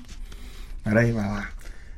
Ở 0.84 0.94
đây 0.94 1.12
và 1.12 1.46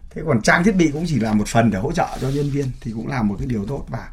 thế 0.10 0.22
còn 0.28 0.42
trang 0.42 0.64
thiết 0.64 0.76
bị 0.76 0.90
cũng 0.94 1.06
chỉ 1.08 1.20
là 1.20 1.34
một 1.34 1.48
phần 1.48 1.72
để 1.72 1.80
hỗ 1.80 1.92
trợ 1.92 2.08
cho 2.22 2.30
nhân 2.30 2.50
viên 2.50 2.66
thì 2.82 2.92
cũng 2.92 3.08
là 3.08 3.22
một 3.22 3.36
cái 3.40 3.48
điều 3.48 3.66
tốt. 3.66 3.86
Và 3.90 4.10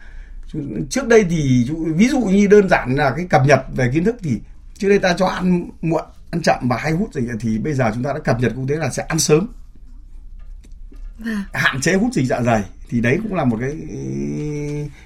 trước 0.90 1.08
đây 1.08 1.26
thì 1.30 1.70
ví 1.94 2.08
dụ 2.08 2.20
như 2.20 2.46
đơn 2.46 2.68
giản 2.68 2.94
là 2.96 3.12
cái 3.16 3.26
cập 3.30 3.42
nhật 3.46 3.60
về 3.74 3.90
kiến 3.94 4.04
thức 4.04 4.16
thì 4.22 4.40
trước 4.78 4.88
đây 4.88 4.98
ta 4.98 5.14
cho 5.18 5.26
ăn 5.26 5.70
muộn 5.82 6.04
ăn 6.30 6.42
chậm 6.42 6.68
và 6.68 6.76
hay 6.76 6.92
hút 6.92 7.14
gì 7.14 7.22
thì 7.40 7.58
bây 7.58 7.74
giờ 7.74 7.90
chúng 7.94 8.02
ta 8.02 8.12
đã 8.12 8.18
cập 8.18 8.40
nhật 8.40 8.52
quốc 8.56 8.64
tế 8.68 8.76
là 8.76 8.90
sẽ 8.90 9.02
ăn 9.08 9.18
sớm 9.18 9.46
Vâng. 11.18 11.42
hạn 11.52 11.80
chế 11.80 11.94
hút 11.94 12.12
dịch 12.12 12.26
dạ 12.26 12.42
dày 12.42 12.62
thì 12.88 13.00
đấy 13.00 13.18
cũng 13.22 13.34
là 13.34 13.44
một 13.44 13.56
cái 13.60 13.76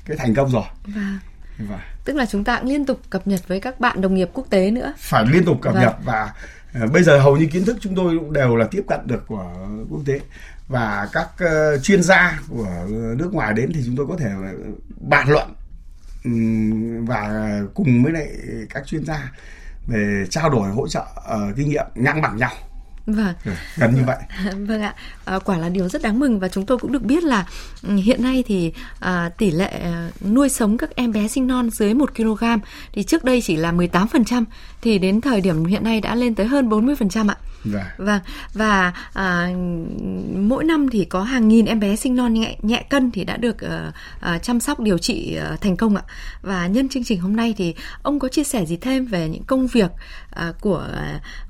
cái 0.06 0.16
thành 0.16 0.34
công 0.34 0.50
rồi 0.50 0.64
Và 0.86 1.18
và 1.58 1.80
tức 2.04 2.16
là 2.16 2.26
chúng 2.26 2.44
ta 2.44 2.58
cũng 2.58 2.68
liên 2.68 2.86
tục 2.86 3.00
cập 3.10 3.26
nhật 3.26 3.48
với 3.48 3.60
các 3.60 3.80
bạn 3.80 4.00
đồng 4.00 4.14
nghiệp 4.14 4.30
quốc 4.32 4.46
tế 4.50 4.70
nữa. 4.70 4.92
phải 4.98 5.24
liên 5.26 5.44
tục 5.44 5.58
cập 5.62 5.74
Vâng. 5.74 5.82
nhật 5.82 5.96
và 6.04 6.32
ờ, 6.74 6.86
bây 6.86 7.02
giờ 7.02 7.18
hầu 7.20 7.36
như 7.36 7.46
kiến 7.46 7.64
thức 7.64 7.76
chúng 7.80 7.94
tôi 7.94 8.18
cũng 8.18 8.32
đều 8.32 8.56
là 8.56 8.66
tiếp 8.70 8.82
cận 8.88 9.00
được 9.06 9.24
của 9.26 9.52
quốc 9.90 10.00
tế 10.06 10.20
và 10.68 11.08
các 11.12 11.28
ờ, 11.38 11.78
chuyên 11.78 12.02
gia 12.02 12.40
của 12.48 12.66
nước 12.90 13.34
ngoài 13.34 13.54
đến 13.54 13.72
thì 13.74 13.82
chúng 13.86 13.96
tôi 13.96 14.06
có 14.06 14.16
thể 14.16 14.30
bàn 15.00 15.28
luận 15.28 15.54
và 17.06 17.60
cùng 17.74 18.02
với 18.02 18.12
lại 18.12 18.28
các 18.70 18.86
chuyên 18.86 19.04
gia 19.04 19.32
về 19.86 20.24
trao 20.30 20.50
đổi 20.50 20.70
hỗ 20.70 20.88
trợ 20.88 21.04
ờ, 21.24 21.52
kinh 21.56 21.68
nghiệm 21.68 21.86
ngang 21.94 22.22
bằng 22.22 22.36
nhau 22.36 22.52
Vâng. 23.06 23.34
gần 23.76 23.94
như 23.94 24.02
vậy 24.06 24.16
Vâng 24.66 24.82
ạ, 24.82 24.94
à, 25.24 25.38
quả 25.38 25.58
là 25.58 25.68
điều 25.68 25.88
rất 25.88 26.02
đáng 26.02 26.18
mừng 26.18 26.40
và 26.40 26.48
chúng 26.48 26.66
tôi 26.66 26.78
cũng 26.78 26.92
được 26.92 27.02
biết 27.02 27.24
là 27.24 27.46
ừ, 27.82 27.94
hiện 27.96 28.22
nay 28.22 28.44
thì 28.46 28.72
à, 29.00 29.30
tỷ 29.38 29.50
lệ 29.50 29.80
nuôi 30.24 30.48
sống 30.48 30.78
các 30.78 30.90
em 30.96 31.12
bé 31.12 31.28
sinh 31.28 31.46
non 31.46 31.70
dưới 31.70 31.94
1 31.94 32.14
kg 32.16 32.44
thì 32.92 33.02
trước 33.02 33.24
đây 33.24 33.42
chỉ 33.42 33.56
là 33.56 33.72
18% 33.72 34.44
thì 34.82 34.98
đến 34.98 35.20
thời 35.20 35.40
điểm 35.40 35.64
hiện 35.64 35.84
nay 35.84 36.00
đã 36.00 36.14
lên 36.14 36.34
tới 36.34 36.46
hơn 36.46 36.68
40% 36.68 37.28
ạ. 37.28 37.36
Và 37.64 37.90
Vâng 37.98 38.20
và 38.54 38.92
à, 39.12 39.48
mỗi 40.36 40.64
năm 40.64 40.88
thì 40.92 41.04
có 41.04 41.22
hàng 41.22 41.48
nghìn 41.48 41.64
em 41.64 41.80
bé 41.80 41.96
sinh 41.96 42.16
non 42.16 42.34
nhẹ 42.34 42.56
nhẹ 42.62 42.84
cân 42.90 43.10
thì 43.10 43.24
đã 43.24 43.36
được 43.36 43.56
ờ, 44.20 44.38
chăm 44.42 44.60
sóc 44.60 44.80
điều 44.80 44.98
trị 44.98 45.34
ờ, 45.34 45.56
thành 45.60 45.76
công 45.76 45.96
ạ. 45.96 46.02
Và 46.42 46.66
nhân 46.66 46.88
chương 46.88 47.04
trình 47.04 47.20
hôm 47.20 47.36
nay 47.36 47.54
thì 47.56 47.74
ông 48.02 48.18
có 48.18 48.28
chia 48.28 48.44
sẻ 48.44 48.66
gì 48.66 48.76
thêm 48.76 49.06
về 49.06 49.28
những 49.28 49.44
công 49.44 49.66
việc 49.66 49.90
ờ, 50.30 50.54
của 50.60 50.88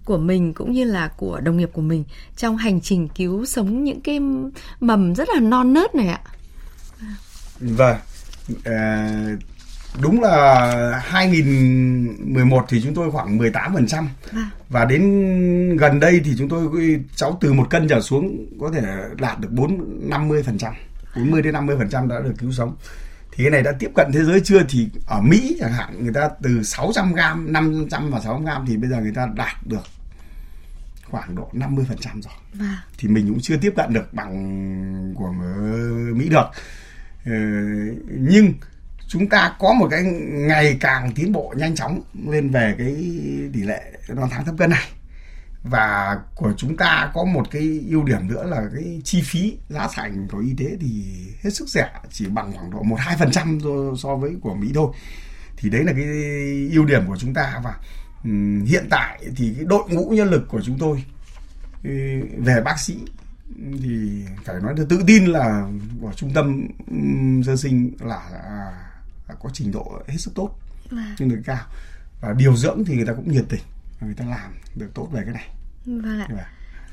của 0.04 0.18
mình 0.18 0.54
cũng 0.54 0.72
như 0.72 0.84
là 0.84 1.08
của 1.08 1.40
đồng 1.40 1.56
nghiệp 1.56 1.70
của 1.72 1.82
mình 1.82 2.04
trong 2.36 2.56
hành 2.56 2.80
trình 2.80 3.08
cứu 3.08 3.44
sống 3.44 3.84
những 3.84 4.00
cái 4.00 4.20
mầm 4.80 5.14
rất 5.14 5.28
là 5.34 5.40
non 5.40 5.72
nớt 5.72 5.94
này 5.94 6.08
ạ. 6.08 6.20
Vâng. 7.60 7.96
Ờ, 8.64 8.74
đúng 10.00 10.20
là 10.22 11.00
2011 11.04 12.64
thì 12.68 12.80
chúng 12.82 12.94
tôi 12.94 13.10
khoảng 13.10 13.38
18% 13.38 14.06
Vâng. 14.32 14.44
và 14.68 14.84
đến 14.84 15.02
gần 15.76 16.00
đây 16.00 16.20
thì 16.24 16.34
chúng 16.38 16.48
tôi 16.48 17.00
cháu 17.16 17.38
từ 17.40 17.52
một 17.52 17.66
cân 17.70 17.88
trở 17.88 18.00
xuống 18.00 18.46
có 18.60 18.70
thể 18.74 18.82
đạt 19.20 19.40
được 19.40 19.48
4 19.52 20.00
50%, 20.10 20.72
40 21.16 21.42
đến 21.42 21.54
50% 21.54 22.08
đã 22.08 22.20
được 22.20 22.34
cứu 22.38 22.52
sống. 22.52 22.76
Thì 23.32 23.44
cái 23.44 23.50
này 23.50 23.62
đã 23.62 23.72
tiếp 23.78 23.90
cận 23.96 24.10
thế 24.14 24.24
giới 24.24 24.40
chưa 24.40 24.62
thì 24.68 24.88
ở 25.06 25.20
Mỹ 25.20 25.56
chẳng 25.60 25.72
hạn 25.72 26.04
người 26.04 26.12
ta 26.12 26.28
từ 26.42 26.62
600 26.62 27.12
gram, 27.12 27.52
500 27.52 28.10
và 28.10 28.20
600 28.20 28.44
gram 28.44 28.64
thì 28.68 28.76
bây 28.76 28.90
giờ 28.90 29.00
người 29.00 29.12
ta 29.14 29.28
đạt 29.36 29.66
được 29.66 29.82
khoảng 31.10 31.34
độ 31.34 31.50
50% 31.52 31.84
rồi 32.22 32.32
Vâng. 32.54 32.68
thì 32.98 33.08
mình 33.08 33.28
cũng 33.28 33.40
chưa 33.40 33.56
tiếp 33.56 33.72
cận 33.76 33.92
được 33.92 34.14
bằng 34.14 35.14
của 35.16 35.32
Mỹ 36.16 36.28
được. 36.28 36.46
Ờ, 37.26 37.32
nhưng 38.18 38.52
chúng 39.06 39.28
ta 39.28 39.56
có 39.58 39.72
một 39.72 39.88
cái 39.90 40.02
ngày 40.32 40.76
càng 40.80 41.12
tiến 41.14 41.32
bộ 41.32 41.54
nhanh 41.56 41.74
chóng 41.74 42.02
lên 42.28 42.50
về 42.50 42.74
cái 42.78 42.94
tỷ 43.52 43.60
lệ 43.60 43.82
non 44.08 44.28
tháng 44.30 44.44
thấp 44.44 44.54
cân 44.58 44.70
này. 44.70 44.88
Và 45.62 46.18
của 46.34 46.52
chúng 46.56 46.76
ta 46.76 47.10
có 47.14 47.24
một 47.24 47.50
cái 47.50 47.84
ưu 47.88 48.04
điểm 48.04 48.28
nữa 48.28 48.46
là 48.46 48.62
cái 48.74 49.00
chi 49.04 49.22
phí 49.24 49.58
giá 49.68 49.88
thành 49.92 50.28
của 50.30 50.38
y 50.38 50.54
tế 50.58 50.76
thì 50.80 51.04
hết 51.42 51.50
sức 51.50 51.68
rẻ, 51.68 51.90
chỉ 52.10 52.26
bằng 52.26 52.52
khoảng 52.52 52.70
độ 52.70 52.82
một 52.82 52.96
hai 52.98 53.16
phần 53.16 53.30
trăm 53.30 53.58
so 53.98 54.16
với 54.16 54.36
của 54.40 54.54
Mỹ 54.54 54.70
thôi. 54.74 54.92
Thì 55.56 55.70
đấy 55.70 55.84
là 55.84 55.92
cái 55.92 56.04
ưu 56.72 56.84
điểm 56.84 57.06
của 57.06 57.16
chúng 57.16 57.34
ta. 57.34 57.60
Và 57.64 57.74
hiện 58.66 58.86
tại 58.90 59.24
thì 59.36 59.54
cái 59.56 59.64
đội 59.64 59.88
ngũ 59.88 60.10
nhân 60.10 60.30
lực 60.30 60.48
của 60.48 60.60
chúng 60.62 60.78
tôi 60.78 61.04
ừ, 61.84 61.90
về 62.38 62.60
bác 62.64 62.78
sĩ 62.78 62.98
thì 63.82 64.24
phải 64.44 64.56
nói 64.62 64.74
là 64.76 64.84
tự 64.88 65.02
tin 65.06 65.24
là 65.24 65.68
của 66.00 66.12
trung 66.16 66.30
tâm 66.34 66.68
dân 67.44 67.56
sinh 67.56 67.92
là 68.00 68.20
à, 68.32 68.72
có 69.40 69.50
trình 69.52 69.72
độ 69.72 70.02
hết 70.08 70.16
sức 70.18 70.34
tốt 70.34 70.58
nhưng 71.18 71.28
được 71.28 71.42
cao 71.44 71.66
và 72.20 72.32
điều 72.32 72.56
dưỡng 72.56 72.84
thì 72.86 72.96
người 72.96 73.06
ta 73.06 73.12
cũng 73.12 73.32
nhiệt 73.32 73.44
tình 73.48 73.62
và 74.00 74.06
người 74.06 74.16
ta 74.16 74.24
làm 74.24 74.54
được 74.74 74.90
tốt 74.94 75.08
về 75.12 75.22
cái 75.24 75.34
này 75.34 75.48
Vâng 75.86 76.20
ạ. 76.20 76.26
Và 76.30 76.46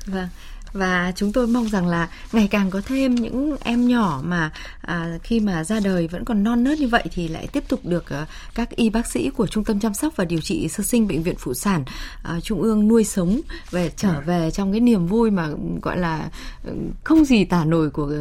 Vâng. 0.06 0.28
Và 0.72 1.12
chúng 1.16 1.32
tôi 1.32 1.46
mong 1.46 1.68
rằng 1.68 1.86
là 1.86 2.08
ngày 2.32 2.48
càng 2.50 2.70
có 2.70 2.80
thêm 2.86 3.14
những 3.14 3.56
em 3.60 3.88
nhỏ 3.88 4.20
mà 4.24 4.52
à, 4.80 5.18
khi 5.22 5.40
mà 5.40 5.64
ra 5.64 5.80
đời 5.80 6.08
vẫn 6.08 6.24
còn 6.24 6.44
non 6.44 6.64
nớt 6.64 6.78
như 6.78 6.88
vậy 6.88 7.04
thì 7.14 7.28
lại 7.28 7.46
tiếp 7.46 7.64
tục 7.68 7.80
được 7.84 8.08
à, 8.10 8.26
các 8.54 8.70
y 8.70 8.90
bác 8.90 9.06
sĩ 9.06 9.30
của 9.30 9.46
Trung 9.46 9.64
tâm 9.64 9.80
chăm 9.80 9.94
sóc 9.94 10.16
và 10.16 10.24
điều 10.24 10.40
trị 10.40 10.68
sơ 10.68 10.84
sinh 10.84 11.08
bệnh 11.08 11.22
viện 11.22 11.34
phụ 11.38 11.54
sản 11.54 11.84
à, 12.22 12.40
Trung 12.40 12.62
ương 12.62 12.88
nuôi 12.88 13.04
sống 13.04 13.40
về 13.70 13.90
trở 13.96 14.20
về 14.20 14.50
trong 14.50 14.72
cái 14.72 14.80
niềm 14.80 15.06
vui 15.06 15.30
mà 15.30 15.48
gọi 15.82 15.98
là 15.98 16.30
ừ, 16.64 16.72
không 17.04 17.24
gì 17.24 17.44
tả 17.44 17.64
nổi 17.64 17.90
của 17.90 18.12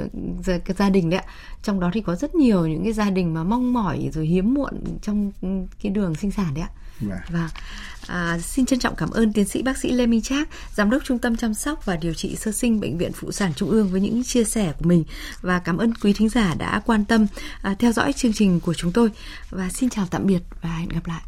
gia, 0.44 0.58
cái 0.58 0.76
gia 0.80 0.90
đình 0.90 1.10
đấy 1.10 1.20
ạ. 1.20 1.32
Trong 1.64 1.80
đó 1.80 1.90
thì 1.94 2.02
có 2.02 2.16
rất 2.16 2.36
nhiều 2.36 2.68
những 2.68 2.84
cái 2.84 2.94
gia 2.94 3.10
đình 3.10 3.34
mà 3.34 3.44
mong 3.44 3.74
mỏi 3.74 4.10
rồi 4.14 4.26
hiếm 4.26 4.54
muộn 4.54 4.74
trong 5.02 5.32
ừ, 5.42 5.48
cái 5.84 5.92
đường 5.92 6.16
sinh 6.16 6.32
sản 6.32 6.54
đấy 6.54 6.64
ạ. 6.64 6.70
Vâng. 7.00 7.20
Vâng. 7.30 7.48
À, 8.08 8.40
xin 8.40 8.66
trân 8.66 8.80
trọng 8.80 8.96
cảm 8.96 9.10
ơn 9.10 9.34
tiến 9.34 9.46
sĩ 9.46 9.62
bác 9.62 9.78
sĩ 9.78 9.92
Lê 9.92 10.06
Minh 10.06 10.22
Trác, 10.22 10.50
giám 10.76 10.90
đốc 10.90 11.04
Trung 11.06 11.20
tâm 11.20 11.38
chăm 11.38 11.54
sóc 11.54 11.86
và 11.86 11.96
điều 11.96 12.14
trị 12.14 12.36
sơ 12.36 12.52
sinh 12.52 12.80
bệnh 12.80 12.98
viện 12.98 13.12
phụ 13.14 13.32
sản 13.32 13.54
Trung 13.56 13.70
ương 13.70 13.88
với 13.88 14.02
những 14.02 14.24
chia 14.24 14.44
sẻ 14.44 14.74
của 14.80 14.86
mình 14.86 15.04
và 15.42 15.60
cảm 15.60 15.78
ơn 15.78 15.94
quý 15.94 16.14
thính 16.14 16.30
giả 16.30 16.56
đã 16.58 16.82
quan 16.86 17.06
tâm 17.06 17.28
à, 17.62 17.76
theo 17.80 17.92
dõi 17.92 18.14
chương 18.14 18.34
trình 18.34 18.60
của 18.60 18.74
chúng 18.74 18.92
tôi 18.92 19.10
và 19.50 19.70
xin 19.70 19.90
chào 19.90 20.08
tạm 20.12 20.26
biệt 20.26 20.40
và 20.62 20.70
hẹn 20.70 20.90
gặp 20.90 21.08
lại. 21.08 21.22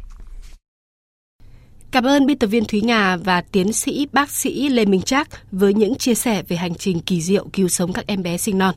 Cảm 1.92 2.04
ơn 2.04 2.26
biên 2.26 2.38
tập 2.38 2.48
viên 2.48 2.66
Thúy 2.66 2.82
Nga 2.82 3.18
và 3.18 3.42
tiến 3.42 3.74
sĩ 3.74 4.08
bác 4.14 4.32
sĩ 4.32 4.70
Lê 4.70 4.86
Minh 4.86 5.02
Trác 5.02 5.30
với 5.52 5.74
những 5.74 5.96
chia 5.96 6.16
sẻ 6.16 6.44
về 6.48 6.58
hành 6.58 6.76
trình 6.76 7.00
kỳ 7.00 7.22
diệu 7.22 7.48
cứu 7.54 7.68
sống 7.68 7.94
các 7.94 8.08
em 8.08 8.24
bé 8.24 8.38
sinh 8.38 8.58
non. 8.58 8.76